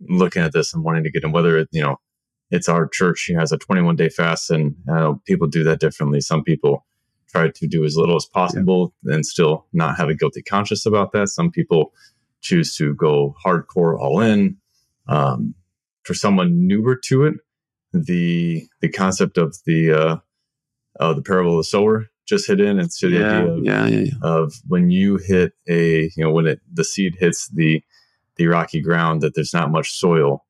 looking 0.00 0.42
at 0.42 0.52
this 0.52 0.74
and 0.74 0.82
wanting 0.84 1.04
to 1.04 1.10
get 1.10 1.24
in, 1.24 1.32
whether 1.32 1.56
it, 1.58 1.68
you 1.72 1.82
know, 1.82 1.96
it's 2.52 2.68
our 2.68 2.86
church 2.86 3.26
who 3.26 3.36
has 3.38 3.50
a 3.50 3.58
21 3.58 3.96
day 3.96 4.10
fast, 4.10 4.50
and 4.50 4.76
know 4.86 5.20
people 5.26 5.48
do 5.48 5.64
that 5.64 5.80
differently. 5.80 6.20
Some 6.20 6.44
people 6.44 6.84
try 7.28 7.48
to 7.48 7.66
do 7.66 7.82
as 7.84 7.96
little 7.96 8.14
as 8.14 8.26
possible 8.26 8.94
and 9.04 9.24
still 9.24 9.66
not 9.72 9.96
have 9.96 10.10
a 10.10 10.14
guilty 10.14 10.42
conscience 10.42 10.84
about 10.84 11.12
that. 11.12 11.30
Some 11.30 11.50
people 11.50 11.94
choose 12.42 12.76
to 12.76 12.94
go 12.94 13.34
hardcore 13.44 13.98
all 13.98 14.20
in. 14.20 14.58
Um, 15.08 15.54
for 16.02 16.14
someone 16.14 16.66
newer 16.66 16.94
to 17.06 17.24
it, 17.24 17.34
the 17.92 18.66
the 18.80 18.90
concept 18.90 19.38
of 19.38 19.56
the 19.64 19.92
uh, 19.92 20.16
uh, 21.00 21.14
the 21.14 21.22
parable 21.22 21.52
of 21.52 21.58
the 21.58 21.64
sower 21.64 22.10
just 22.26 22.46
hit 22.46 22.60
in, 22.60 22.78
and 22.78 22.92
so 22.92 23.08
the 23.08 23.16
yeah, 23.16 23.38
idea 23.38 23.52
of, 23.52 23.64
yeah, 23.64 23.86
yeah, 23.86 23.98
yeah. 24.00 24.12
of 24.22 24.52
when 24.68 24.90
you 24.90 25.16
hit 25.16 25.52
a 25.68 26.10
you 26.14 26.24
know 26.24 26.30
when 26.30 26.46
it 26.46 26.60
the 26.70 26.84
seed 26.84 27.16
hits 27.18 27.48
the 27.48 27.82
the 28.36 28.46
rocky 28.46 28.80
ground 28.80 29.22
that 29.22 29.34
there's 29.34 29.54
not 29.54 29.70
much 29.70 29.92
soil 29.92 30.44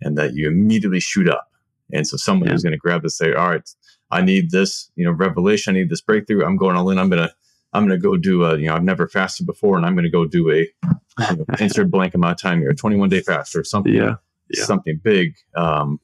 and 0.00 0.16
that 0.16 0.34
you 0.34 0.46
immediately 0.46 1.00
shoot 1.00 1.28
up 1.28 1.47
and 1.92 2.06
so 2.06 2.16
someone 2.16 2.46
Yeah. 2.48 2.52
who's 2.52 2.62
going 2.62 2.72
to 2.72 2.78
grab 2.78 3.02
this 3.02 3.16
say 3.16 3.32
all 3.32 3.48
right 3.50 3.68
i 4.10 4.20
need 4.20 4.50
this 4.50 4.90
you 4.96 5.04
know 5.04 5.12
revelation 5.12 5.74
i 5.74 5.78
need 5.78 5.90
this 5.90 6.00
breakthrough 6.00 6.44
i'm 6.44 6.56
going 6.56 6.76
all 6.76 6.90
in 6.90 6.98
i'm 6.98 7.08
going 7.08 7.26
to 7.26 7.32
i'm 7.72 7.86
going 7.86 7.98
to 7.98 8.02
go 8.02 8.16
do 8.16 8.44
a 8.44 8.58
you 8.58 8.66
know 8.66 8.74
i've 8.74 8.84
never 8.84 9.06
fasted 9.08 9.46
before 9.46 9.76
and 9.76 9.84
i'm 9.86 9.94
going 9.94 10.04
to 10.04 10.10
go 10.10 10.24
do 10.26 10.50
a 10.50 10.58
you 11.30 11.36
know, 11.36 11.44
insert 11.60 11.90
blank 11.90 12.14
amount 12.14 12.32
of 12.32 12.38
time 12.40 12.60
here 12.60 12.70
a 12.70 12.74
21 12.74 13.08
day 13.08 13.20
fast 13.20 13.54
or 13.56 13.64
something 13.64 13.94
Yeah, 13.94 14.14
yeah. 14.50 14.64
something 14.64 15.00
big 15.02 15.34
um, 15.56 16.00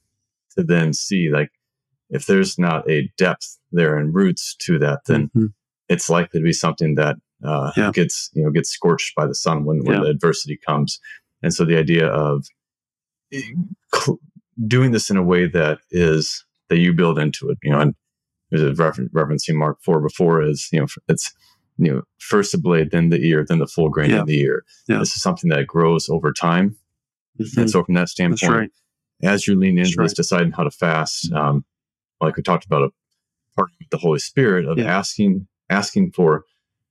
to 0.56 0.62
then 0.62 0.92
see 0.92 1.30
like 1.30 1.50
if 2.10 2.26
there's 2.26 2.58
not 2.58 2.88
a 2.88 3.10
depth 3.16 3.58
there 3.72 3.96
and 3.98 4.14
roots 4.14 4.54
to 4.60 4.78
that 4.78 5.00
then 5.06 5.30
Mhm. 5.36 5.52
it's 5.88 6.08
likely 6.10 6.40
to 6.40 6.44
be 6.44 6.52
something 6.52 6.94
that 6.96 7.16
uh, 7.42 7.72
Yeah. 7.76 7.90
gets 7.92 8.30
you 8.34 8.42
know 8.42 8.50
gets 8.50 8.70
scorched 8.70 9.14
by 9.14 9.26
the 9.26 9.34
sun 9.34 9.64
when, 9.64 9.84
when 9.84 10.00
the 10.02 10.08
adversity 10.08 10.56
comes 10.56 10.98
and 11.42 11.52
so 11.52 11.64
the 11.64 11.76
idea 11.76 12.06
of 12.08 12.46
eh, 13.32 13.42
cl- 13.94 14.20
doing 14.66 14.92
this 14.92 15.10
in 15.10 15.16
a 15.16 15.22
way 15.22 15.46
that 15.46 15.78
is 15.90 16.44
that 16.68 16.78
you 16.78 16.92
build 16.92 17.18
into 17.18 17.48
it 17.50 17.58
you 17.62 17.70
know 17.70 17.80
and 17.80 17.94
there's 18.50 18.62
a 18.62 18.70
refer- 18.84 19.08
referencing 19.08 19.54
mark 19.56 19.78
4 19.82 20.00
before 20.00 20.42
is 20.42 20.68
you 20.72 20.80
know 20.80 20.86
it's 21.08 21.32
you 21.78 21.92
know 21.92 22.02
first 22.18 22.52
the 22.52 22.58
blade 22.58 22.90
then 22.92 23.08
the 23.10 23.18
ear 23.26 23.44
then 23.48 23.58
the 23.58 23.66
full 23.66 23.88
grain 23.88 24.10
Yeah. 24.10 24.20
in 24.20 24.26
the 24.26 24.40
ear 24.40 24.64
Yeah. 24.88 24.98
this 24.98 25.16
is 25.16 25.22
something 25.22 25.50
that 25.50 25.66
grows 25.66 26.08
over 26.08 26.32
time 26.32 26.76
Mhm. 27.40 27.58
and 27.62 27.70
so 27.70 27.82
from 27.84 27.94
that 27.94 28.08
standpoint 28.08 28.52
right. 28.52 28.70
as 29.22 29.46
you 29.48 29.56
lean 29.58 29.78
into 29.78 29.90
That's 29.96 29.96
this, 29.96 29.98
right. 29.98 30.16
deciding 30.16 30.52
how 30.52 30.62
to 30.64 30.70
fast, 30.70 31.32
um, 31.32 31.64
like 32.20 32.36
we 32.36 32.42
talked 32.44 32.64
about, 32.64 32.82
a 32.82 32.90
partnering 33.58 33.78
with 33.80 33.90
the 33.90 33.98
Holy 33.98 34.20
Spirit 34.20 34.66
of 34.66 34.78
Yeah. 34.78 34.96
asking, 34.96 35.48
asking 35.68 36.12
for 36.12 36.44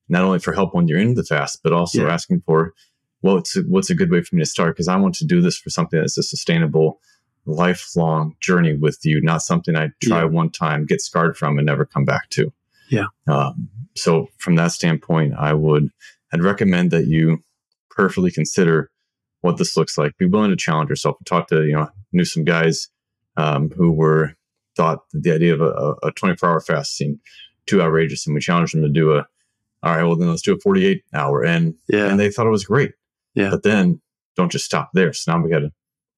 not 0.10 0.23
only 0.26 0.39
for 0.39 0.52
help 0.52 0.73
when 0.76 0.88
you're 0.89 0.99
in 0.99 1.13
the 1.13 1.23
fast, 1.23 1.62
but 1.63 1.71
also 1.71 2.08
asking 2.08 2.41
for, 2.45 2.73
well, 3.21 3.36
what's 3.36 3.56
a, 3.56 3.62
what's 3.62 3.89
a 3.89 3.95
good 3.95 4.12
way 4.12 4.21
for 4.21 4.36
me 4.36 4.41
to 4.41 4.45
start? 4.45 4.76
Because 4.76 4.89
I 4.89 4.97
want 4.97 5.15
to 5.15 5.26
do 5.26 5.39
this 5.41 5.58
for 5.58 5.69
something 5.69 5.97
that's 5.99 6.17
a 6.17 6.23
sustainable, 6.23 6.99
lifelong 7.45 8.36
journey 8.41 8.73
with 8.73 8.99
you, 9.03 9.21
not 9.21 9.41
something 9.41 9.75
I 9.75 9.89
try 10.01 10.19
Yeah. 10.19 10.25
one 10.25 10.49
time, 10.49 10.86
get 10.86 11.01
scarred 11.01 11.38
from, 11.38 11.58
and 11.58 11.65
never 11.65 11.86
come 11.86 12.06
back 12.06 12.29
to. 12.32 12.51
Yeah. 12.89 13.08
Um, 13.27 13.69
so 13.95 14.27
from 14.38 14.56
that 14.56 14.71
standpoint, 14.71 15.34
I 15.38 15.53
would, 15.53 15.89
I'd 16.32 16.41
recommend 16.43 16.91
that 16.91 17.08
you 17.08 17.39
prayerfully 17.89 18.32
consider 18.32 18.89
what 19.41 19.58
this 19.58 19.75
looks 19.77 19.97
like. 19.97 20.17
Be 20.17 20.25
willing 20.25 20.49
to 20.51 20.56
challenge 20.56 20.89
yourself. 20.89 21.17
I 21.19 21.23
talked 21.25 21.49
to, 21.49 21.63
you 21.65 21.73
know, 21.73 21.89
knew 22.12 22.25
some 22.25 22.43
guys 22.43 22.88
um, 23.38 23.69
who 23.71 23.91
were 23.91 24.36
thought 24.75 24.99
that 25.12 25.23
the 25.23 25.32
idea 25.32 25.53
of 25.53 25.62
a, 25.62 25.95
a 26.08 26.12
24 26.12 26.49
hour 26.49 26.62
fast 26.62 26.95
seemed 26.95 27.19
too 27.65 27.82
outrageous, 27.82 28.25
and 28.25 28.34
we 28.34 28.41
challenged 28.41 28.73
them 28.75 28.82
to 28.84 28.89
do 28.89 29.13
a. 29.13 29.25
All 29.84 29.93
right, 29.95 30.03
well 30.03 30.15
then 30.15 30.29
let's 30.29 30.41
do 30.41 30.53
a 30.56 30.60
48 30.60 31.03
hour, 31.13 31.43
and 31.43 31.75
Yeah. 31.89 32.08
and 32.10 32.17
they 32.19 32.29
thought 32.32 32.47
it 32.47 32.51
was 32.51 32.63
great. 32.63 32.93
Yeah. 33.36 33.49
But 33.49 33.63
then 33.63 34.01
don't 34.38 34.51
just 34.51 34.65
stop 34.65 34.89
there. 34.93 35.12
So 35.13 35.32
now 35.34 35.43
we 35.43 35.49
got 35.49 35.60
to 35.60 35.71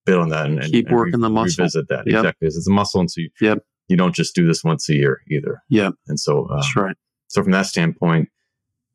build 0.05 0.21
on 0.21 0.29
that 0.29 0.45
and, 0.47 0.59
and 0.61 0.71
Keep 0.71 0.87
and 0.87 0.95
working 0.95 1.19
the 1.19 1.29
muscle. 1.29 1.63
Revisit 1.63 1.87
that 1.89 2.03
Yep. 2.07 2.15
exactly. 2.19 2.47
It's 2.47 2.67
a 2.67 2.71
muscle, 2.71 2.99
and 3.01 3.09
so 3.11 3.21
you, 3.21 3.29
Yep. 3.41 3.59
you 3.87 3.97
don't 3.97 4.15
just 4.15 4.35
do 4.35 4.47
this 4.47 4.63
once 4.63 4.87
a 4.89 4.93
year 4.93 5.21
either. 5.29 5.61
Yep. 5.69 5.93
And 6.07 6.19
so 6.19 6.45
uh, 6.45 6.55
That's 6.57 6.75
right. 6.75 6.95
so 7.27 7.41
from 7.43 7.51
that 7.51 7.65
standpoint, 7.65 8.29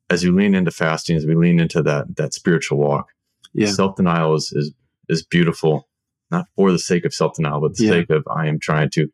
as 0.09 0.23
you 0.23 0.35
lean 0.35 0.55
into 0.55 0.71
fasting, 0.71 1.15
as 1.17 1.25
we 1.25 1.35
lean 1.35 1.59
into 1.59 1.81
that 1.83 2.15
that 2.17 2.33
spiritual 2.33 2.77
walk, 2.77 3.07
Yeah. 3.53 3.67
self 3.67 3.95
denial 3.95 4.35
is, 4.35 4.51
is 4.55 4.73
is 5.09 5.25
beautiful, 5.25 5.87
not 6.31 6.45
for 6.55 6.71
the 6.71 6.79
sake 6.79 7.05
of 7.05 7.13
self 7.13 7.35
denial, 7.35 7.61
but 7.61 7.75
the 7.75 7.83
Yeah. 7.85 7.91
sake 7.91 8.09
of 8.09 8.25
I 8.33 8.47
am 8.47 8.59
trying 8.59 8.89
to 8.91 9.07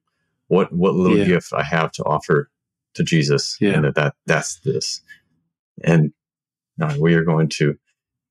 what 0.48 0.72
what 0.74 0.94
little 0.96 1.18
Yeah. 1.18 1.26
gift 1.26 1.52
I 1.54 1.64
have 1.64 1.92
to 1.94 2.04
offer 2.04 2.50
to 2.96 3.04
Jesus, 3.04 3.58
Yeah. 3.62 3.74
and 3.74 3.86
that, 3.86 3.96
that 3.96 4.16
that's 4.26 4.60
this, 4.62 5.02
and 5.84 6.12
uh, 6.82 6.96
we 7.00 7.14
are 7.16 7.24
going 7.24 7.50
to 7.50 7.76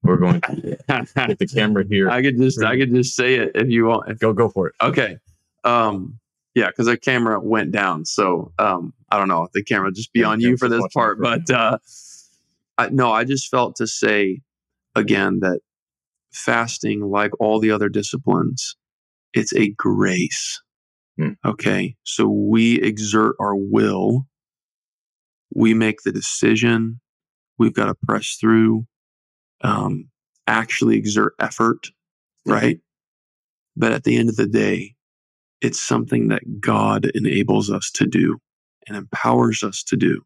we're 0.07 0.17
going 0.17 0.41
to 0.43 0.79
get 0.89 1.39
the 1.39 1.47
camera 1.53 1.85
here. 1.89 2.09
I 2.11 2.23
could 2.23 2.39
just 2.39 2.63
I 2.63 2.77
could 2.77 2.95
just 2.95 3.15
say 3.15 3.35
it 3.37 3.53
if 3.55 3.69
you 3.69 3.87
want. 3.87 4.19
go 4.19 4.33
go 4.33 4.49
for 4.49 4.69
it. 4.69 4.75
Okay. 4.81 5.19
Um 5.65 6.19
yeah, 6.55 6.69
because 6.69 6.87
the 6.87 6.97
camera 6.97 7.41
went 7.41 7.73
down. 7.73 8.05
So 8.05 8.53
um 8.59 8.95
I 9.11 9.19
don't 9.19 9.29
know 9.29 9.45
if 9.45 9.53
the 9.53 9.63
camera 9.63 9.89
would 9.89 9.95
just 9.95 10.13
be 10.13 10.21
Yeah, 10.21 10.29
on 10.29 10.41
you 10.41 10.57
for 10.57 10.69
this 10.69 10.85
part. 10.95 11.21
But 11.21 11.51
uh 11.51 11.79
I 12.79 12.89
no, 12.91 13.13
I 13.13 13.25
just 13.25 13.49
felt 13.51 13.77
to 13.77 13.87
say 13.87 14.41
again 14.95 15.41
that 15.41 15.61
fasting, 16.33 17.01
like 17.01 17.33
all 17.41 17.59
the 17.61 17.71
other 17.71 17.89
disciplines, 17.89 18.77
it's 19.33 19.55
a 19.55 19.71
grace. 19.71 20.63
Hmm. 21.19 21.33
Okay. 21.45 21.97
So 22.05 22.29
we 22.29 22.81
exert 22.83 23.37
our 23.41 23.57
will. 23.57 24.27
We 25.55 25.73
make 25.75 26.03
the 26.03 26.13
decision. 26.13 27.01
We've 27.59 27.73
got 27.73 27.87
to 27.87 27.95
press 27.95 28.37
through. 28.39 28.87
Um, 29.63 30.09
actually 30.47 30.97
exert 30.97 31.35
effort, 31.41 31.91
right? 32.47 32.79
But 33.77 33.93
at 33.93 34.05
the 34.05 34.17
end 34.17 34.29
of 34.29 34.37
the 34.37 34.47
day, 34.47 34.95
it's 35.61 35.81
something 35.81 36.29
that 36.29 36.61
God 36.61 37.11
enables 37.15 37.71
us 37.71 37.91
to 37.93 38.07
do 38.07 38.39
and 38.87 38.97
empowers 38.97 39.63
us 39.63 39.83
to 39.85 39.97
do. 39.97 40.23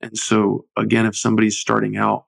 And 0.00 0.18
so, 0.18 0.66
again, 0.76 1.06
if 1.06 1.16
somebody's 1.16 1.58
starting 1.58 1.96
out, 1.96 2.26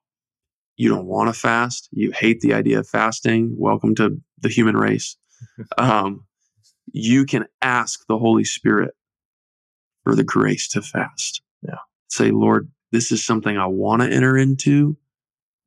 you 0.76 0.88
don't 0.88 1.06
want 1.06 1.32
to 1.32 1.38
fast, 1.38 1.88
you 1.92 2.12
hate 2.12 2.40
the 2.40 2.54
idea 2.54 2.80
of 2.80 2.88
fasting, 2.88 3.54
welcome 3.56 3.94
to 3.96 4.20
the 4.40 4.48
human 4.48 4.76
race. 4.76 5.16
Um, 5.76 6.24
you 6.92 7.26
can 7.26 7.44
ask 7.60 8.06
the 8.08 8.18
Holy 8.18 8.44
Spirit 8.44 8.94
for 10.02 10.14
the 10.14 10.24
grace 10.24 10.66
to 10.68 10.80
fast. 10.80 11.42
Yeah. 11.62 11.76
Say, 12.08 12.30
Lord, 12.30 12.70
this 12.90 13.12
is 13.12 13.22
something 13.22 13.58
I 13.58 13.66
want 13.66 14.00
to 14.02 14.08
enter 14.08 14.36
into, 14.36 14.96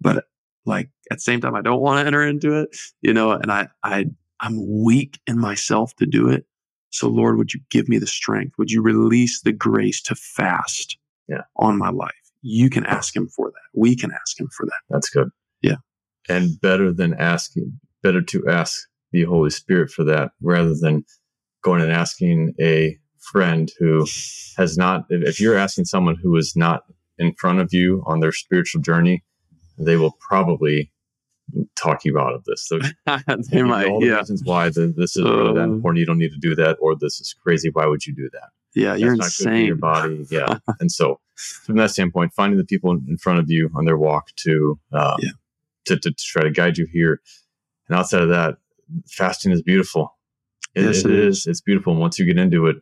but 0.02 0.26
like 0.70 0.89
at 1.11 1.17
the 1.17 1.22
same 1.22 1.41
time, 1.41 1.55
I 1.55 1.61
don't 1.61 1.82
want 1.82 2.01
to 2.01 2.07
enter 2.07 2.26
into 2.26 2.53
it, 2.61 2.70
you 3.01 3.13
know, 3.13 3.32
and 3.32 3.51
I, 3.51 3.67
I, 3.84 4.05
I'm 4.39 4.84
weak 4.84 5.20
in 5.28 5.38
myself 5.39 5.95
to 5.97 6.05
do 6.05 6.30
it. 6.30 6.45
So, 6.91 7.07
Lord, 7.07 7.38
would 7.38 7.53
you 7.53 7.59
give 7.70 7.89
me 7.89 7.97
the 7.97 8.07
strength? 8.07 8.53
Would 8.57 8.72
you 8.72 8.82
release 8.82 9.41
the 9.41 9.51
grace 9.51 10.01
to 10.03 10.15
fast 10.15 10.97
Yeah. 11.28 11.41
on 11.57 11.78
my 11.78 11.89
life? 11.89 12.13
You 12.41 12.70
can 12.70 12.86
ask 12.86 13.15
Him 13.15 13.28
for 13.28 13.49
that. 13.49 13.80
We 13.80 13.95
can 13.95 14.11
ask 14.11 14.39
Him 14.39 14.47
for 14.55 14.65
that. 14.65 14.80
That's 14.89 15.09
good. 15.09 15.30
Yeah. 15.61 15.76
And 16.30 16.59
better 16.61 16.93
than 16.93 17.13
asking, 17.15 17.80
better 18.01 18.22
to 18.22 18.47
ask 18.47 18.80
the 19.11 19.24
Holy 19.24 19.49
Spirit 19.49 19.91
for 19.91 20.03
that 20.05 20.32
rather 20.41 20.74
than 20.80 21.03
going 21.63 21.82
and 21.82 21.91
asking 21.91 22.53
a 22.61 22.97
friend 23.20 23.70
who 23.80 24.05
has 24.57 24.78
not, 24.78 25.03
if 25.09 25.28
if 25.28 25.39
you're 25.39 25.57
asking 25.57 25.86
someone 25.86 26.15
who 26.15 26.36
is 26.38 26.55
not 26.55 26.84
in 27.17 27.34
front 27.34 27.59
of 27.59 27.74
you 27.74 28.01
on 28.07 28.22
their 28.22 28.32
spiritual 28.32 28.82
journey, 28.82 29.24
they 29.80 29.98
will 29.98 30.16
probably 30.20 30.92
talk 31.76 32.06
you 32.06 32.20
out 32.20 32.34
of 32.34 32.44
this. 32.46 32.68
So 32.68 32.80
they 33.52 33.64
might, 33.64 33.88
all 33.88 34.00
the 34.02 34.08
yeah. 34.08 34.18
reasons 34.18 34.44
why 34.44 34.70
the, 34.70 34.94
this 34.96 35.16
is 35.16 35.24
really 35.24 35.54
that 35.54 35.62
Uh, 35.62 35.74
important. 35.74 36.00
You 36.00 36.06
don't 36.06 36.20
need 36.20 36.32
to 36.32 36.38
do 36.40 36.54
that, 36.56 36.78
or 36.80 36.96
this 36.96 37.20
is 37.20 37.34
crazy. 37.34 37.70
Why 37.72 37.86
would 37.88 38.06
you 38.06 38.14
do 38.14 38.30
that? 38.34 38.50
Yeah, 38.76 38.94
you're 38.96 39.18
That's 39.18 39.38
good 39.40 39.50
for 39.50 39.56
your 39.56 39.76
body. 39.76 40.26
Yeah. 40.30 40.60
and 40.80 40.92
so, 40.92 41.20
from 41.66 41.78
that 41.78 41.90
standpoint, 41.92 42.34
finding 42.36 42.58
the 42.60 42.66
people 42.66 42.92
in 42.92 43.18
front 43.18 43.40
of 43.40 43.50
you 43.50 43.72
on 43.76 43.86
their 43.86 43.98
walk 43.98 44.30
to, 44.38 44.80
um, 44.92 45.18
Yeah. 45.22 45.30
to, 45.86 45.96
to, 45.98 46.12
to 46.12 46.24
try 46.24 46.44
to 46.44 46.52
guide 46.52 46.78
you 46.78 46.86
here. 46.92 47.20
And 47.88 47.98
outside 47.98 48.22
of 48.22 48.30
that, 48.30 48.58
fasting 49.08 49.52
is 49.52 49.64
beautiful. 49.64 50.16
It, 50.76 50.84
Yes, 50.84 51.04
it 51.04 51.12
it 51.12 51.20
is. 51.20 51.48
It's 51.48 51.62
beautiful. 51.62 51.94
And 51.94 52.00
once 52.02 52.20
you 52.20 52.26
get 52.26 52.38
into 52.38 52.68
it, 52.68 52.78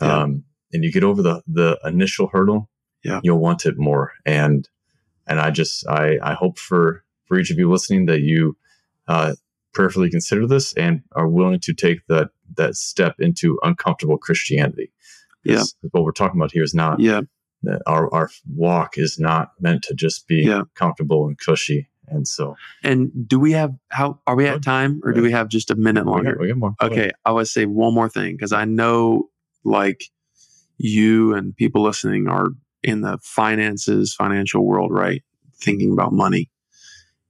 Yeah. 0.00 0.18
um, 0.22 0.44
and 0.72 0.84
you 0.84 0.92
get 0.92 1.02
over 1.04 1.22
the 1.22 1.42
the 1.48 1.78
initial 1.84 2.28
hurdle, 2.28 2.70
Yeah. 3.02 3.20
you'll 3.24 3.40
want 3.40 3.66
it 3.66 3.76
more. 3.78 4.12
And 4.24 4.68
and 5.26 5.40
I 5.40 5.50
just 5.50 5.86
I 5.88 6.18
I 6.22 6.34
hope 6.34 6.58
for 6.58 7.04
for 7.26 7.38
each 7.38 7.50
of 7.50 7.58
you 7.58 7.70
listening 7.70 8.06
that 8.06 8.20
you 8.20 8.56
uh, 9.08 9.34
prayerfully 9.72 10.10
consider 10.10 10.46
this 10.46 10.72
and 10.74 11.02
are 11.12 11.28
willing 11.28 11.60
to 11.60 11.72
take 11.74 12.06
that 12.08 12.30
that 12.56 12.74
step 12.76 13.16
into 13.18 13.58
uncomfortable 13.62 14.18
Christianity. 14.18 14.92
Yeah. 15.44 15.64
What 15.90 16.04
we're 16.04 16.12
talking 16.12 16.40
about 16.40 16.52
here 16.52 16.62
is 16.62 16.74
not 16.74 17.00
Yeah, 17.00 17.22
that 17.62 17.82
our 17.86 18.12
our 18.12 18.30
walk 18.54 18.98
is 18.98 19.18
not 19.18 19.52
meant 19.60 19.82
to 19.84 19.94
just 19.94 20.28
be 20.28 20.42
Yeah. 20.42 20.62
comfortable 20.74 21.26
and 21.26 21.38
cushy. 21.38 21.88
And 22.08 22.28
so 22.28 22.56
and 22.82 23.10
do 23.26 23.38
we 23.38 23.52
have 23.52 23.72
how 23.90 24.20
are 24.26 24.36
we 24.36 24.46
at 24.46 24.62
time 24.62 25.00
or 25.04 25.12
do 25.12 25.22
we 25.22 25.30
have 25.32 25.48
just 25.48 25.70
a 25.70 25.74
minute 25.74 26.04
we 26.04 26.12
longer? 26.12 26.32
got, 26.32 26.40
we 26.40 26.48
got 26.48 26.58
more. 26.58 26.74
Go 26.78 26.86
ahead. 26.86 26.92
Okay, 26.98 27.10
I 27.24 27.32
would 27.32 27.48
say 27.48 27.64
one 27.64 27.94
more 27.94 28.08
thing 28.08 28.34
because 28.36 28.52
I 28.52 28.64
know 28.66 29.30
like 29.64 30.04
you 30.78 31.34
and 31.34 31.56
people 31.56 31.82
listening 31.82 32.28
are 32.28 32.48
in 32.82 33.02
the 33.02 33.18
finances, 33.22 34.14
financial 34.14 34.66
world, 34.66 34.92
right? 34.92 35.22
Thinking 35.60 35.92
about 35.92 36.12
money. 36.12 36.50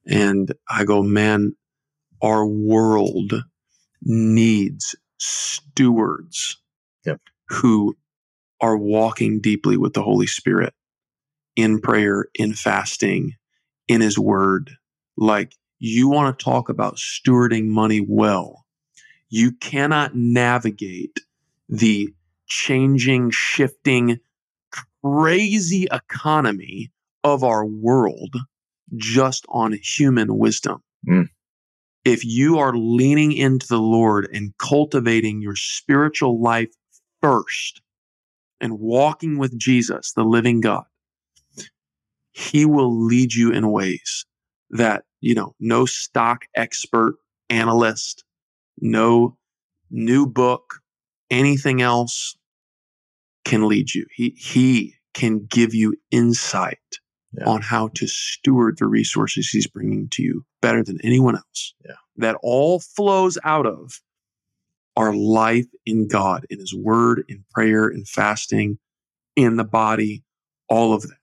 And 0.07 0.53
I 0.68 0.84
go, 0.84 1.03
man, 1.03 1.55
our 2.22 2.46
world 2.46 3.34
needs 4.03 4.96
stewards 5.18 6.59
Yep. 7.05 7.20
who 7.48 7.96
are 8.61 8.76
walking 8.76 9.40
deeply 9.40 9.76
with 9.76 9.92
the 9.94 10.03
Holy 10.03 10.26
Spirit 10.26 10.72
in 11.57 11.80
prayer, 11.80 12.26
in 12.34 12.55
fasting, 12.55 13.32
in 13.88 14.00
His 14.00 14.18
Word. 14.18 14.72
Like, 15.16 15.55
you 15.78 16.09
want 16.09 16.38
to 16.38 16.44
talk 16.44 16.68
about 16.68 16.96
stewarding 16.96 17.66
money 17.66 18.05
well. 18.07 18.64
You 19.28 19.53
cannot 19.53 20.14
navigate 20.14 21.18
the 21.68 22.14
changing, 22.46 23.30
shifting, 23.30 24.20
crazy 25.05 25.86
economy 25.90 26.90
of 27.24 27.44
our 27.44 27.64
world 27.64 28.34
just 28.96 29.44
on 29.48 29.78
human 29.82 30.38
wisdom. 30.38 30.82
Mm. 31.09 31.28
If 32.05 32.24
you 32.24 32.59
are 32.59 32.76
leaning 32.76 33.32
into 33.32 33.66
the 33.66 33.78
Lord 33.78 34.28
and 34.32 34.53
cultivating 34.59 35.40
your 35.40 35.57
spiritual 35.57 36.40
life 36.40 36.72
first 37.20 37.80
and 38.61 38.78
walking 38.78 39.38
with 39.38 39.57
Jesus, 39.59 40.12
the 40.12 40.24
living 40.24 40.61
God, 40.61 40.84
He 42.32 42.64
will 42.64 43.07
lead 43.07 43.34
you 43.34 43.53
in 43.53 43.70
ways 43.70 44.26
that, 44.70 45.05
you 45.20 45.34
know, 45.34 45.55
no 45.61 45.86
stock 45.86 46.44
expert, 46.57 47.16
analyst, 47.48 48.24
no 48.80 49.36
new 49.90 50.26
book, 50.26 50.80
anything 51.30 51.82
else 51.82 52.36
can 53.45 53.68
lead 53.68 53.95
you. 53.95 54.07
He, 54.14 54.30
he 54.38 54.95
can 55.14 55.47
give 55.47 55.74
you 55.74 55.95
insight 56.11 56.78
Yeah. 57.32 57.45
on 57.47 57.62
how 57.62 57.88
to 57.95 58.07
steward 58.07 58.76
the 58.78 58.86
resources 58.86 59.49
he's 59.49 59.66
bringing 59.66 60.09
to 60.11 60.22
you 60.22 60.45
better 60.61 60.82
than 60.84 60.99
anyone 61.03 61.34
else. 61.36 61.74
Yeah. 61.84 61.95
That 62.16 62.36
all 62.43 62.80
flows 62.80 63.38
out 63.45 63.66
of 63.66 64.01
our 64.97 65.14
life 65.14 65.66
in 65.86 66.07
God, 66.09 66.47
in 66.51 66.59
his 66.59 66.74
word, 66.74 67.24
in 67.28 67.45
prayer, 67.55 67.88
in 67.88 68.05
fasting, 68.05 68.78
in 69.36 69.57
the 69.57 69.64
body, 69.64 70.22
all 70.68 70.93
of 70.93 71.03
that. 71.03 71.16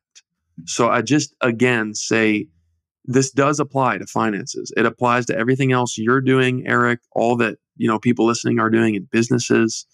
So 0.66 0.90
I 0.90 1.02
just 1.04 1.36
again 1.42 1.94
say 1.94 2.48
this 3.06 3.32
does 3.32 3.60
apply 3.60 4.00
to 4.00 4.06
finances. 4.08 4.74
It 4.76 4.86
applies 4.86 5.26
to 5.28 5.38
everything 5.38 5.72
else 5.72 5.98
you're 5.98 6.22
doing, 6.22 6.68
Eric, 6.68 7.00
all 7.12 7.36
that, 7.38 7.58
you 7.78 7.88
know, 7.88 7.98
people 8.00 8.26
listening 8.26 8.60
are 8.60 8.70
doing 8.70 8.96
in 8.96 9.08
businesses. 9.12 9.86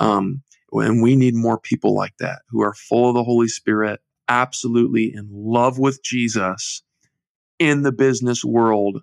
Um, 0.00 0.42
and 0.72 1.02
we 1.02 1.16
need 1.16 1.34
more 1.34 1.58
people 1.58 1.94
like 1.94 2.14
that 2.18 2.40
who 2.48 2.62
are 2.62 2.74
full 2.74 3.08
of 3.08 3.14
the 3.14 3.24
Holy 3.24 3.48
Spirit, 3.48 4.00
absolutely 4.28 5.12
in 5.14 5.28
love 5.32 5.78
with 5.78 6.02
Jesus 6.02 6.82
in 7.58 7.82
the 7.82 7.92
business 7.92 8.44
world, 8.44 9.02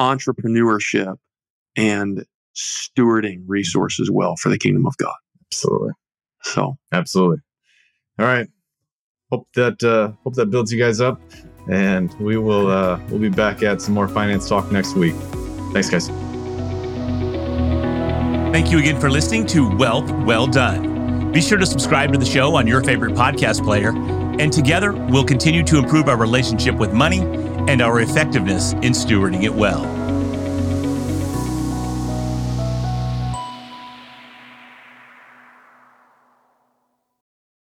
entrepreneurship, 0.00 1.16
and 1.76 2.24
stewarding 2.54 3.42
resources 3.46 4.10
well 4.10 4.36
for 4.36 4.48
the 4.48 4.58
kingdom 4.58 4.86
of 4.86 4.96
God. 4.96 5.14
Absolutely. 5.50 5.92
So, 6.42 6.76
Absolutely. 6.92 7.38
All 8.18 8.26
right. 8.26 8.48
Hope 9.30 9.48
that 9.54 9.82
uh, 9.82 10.12
hope 10.22 10.34
that 10.34 10.46
builds 10.46 10.72
you 10.72 10.78
guys 10.78 11.00
up, 11.00 11.20
and 11.68 12.14
we 12.20 12.36
will 12.36 12.68
uh, 12.68 13.00
we'll 13.08 13.18
be 13.18 13.30
back 13.30 13.62
at 13.62 13.80
some 13.80 13.94
more 13.94 14.06
finance 14.06 14.48
talk 14.48 14.70
next 14.70 14.94
week. 14.94 15.14
Thanks, 15.72 15.90
guys. 15.90 16.08
Thank 18.52 18.70
you 18.70 18.78
again 18.78 19.00
for 19.00 19.10
listening 19.10 19.46
to 19.46 19.74
Wealth 19.76 20.08
Well 20.24 20.46
Done. 20.46 20.93
Be 21.34 21.40
sure 21.40 21.58
to 21.58 21.66
subscribe 21.66 22.12
to 22.12 22.18
the 22.18 22.24
show 22.24 22.54
on 22.54 22.68
your 22.68 22.80
favorite 22.80 23.14
podcast 23.14 23.64
player, 23.64 23.90
and 24.38 24.52
together 24.52 24.92
we'll 24.92 25.24
continue 25.24 25.64
to 25.64 25.78
improve 25.78 26.08
our 26.08 26.16
relationship 26.16 26.76
with 26.76 26.92
money 26.92 27.22
and 27.68 27.82
our 27.82 28.00
effectiveness 28.00 28.72
in 28.74 28.92
stewarding 28.92 29.42
it 29.42 29.52
well. 29.52 29.93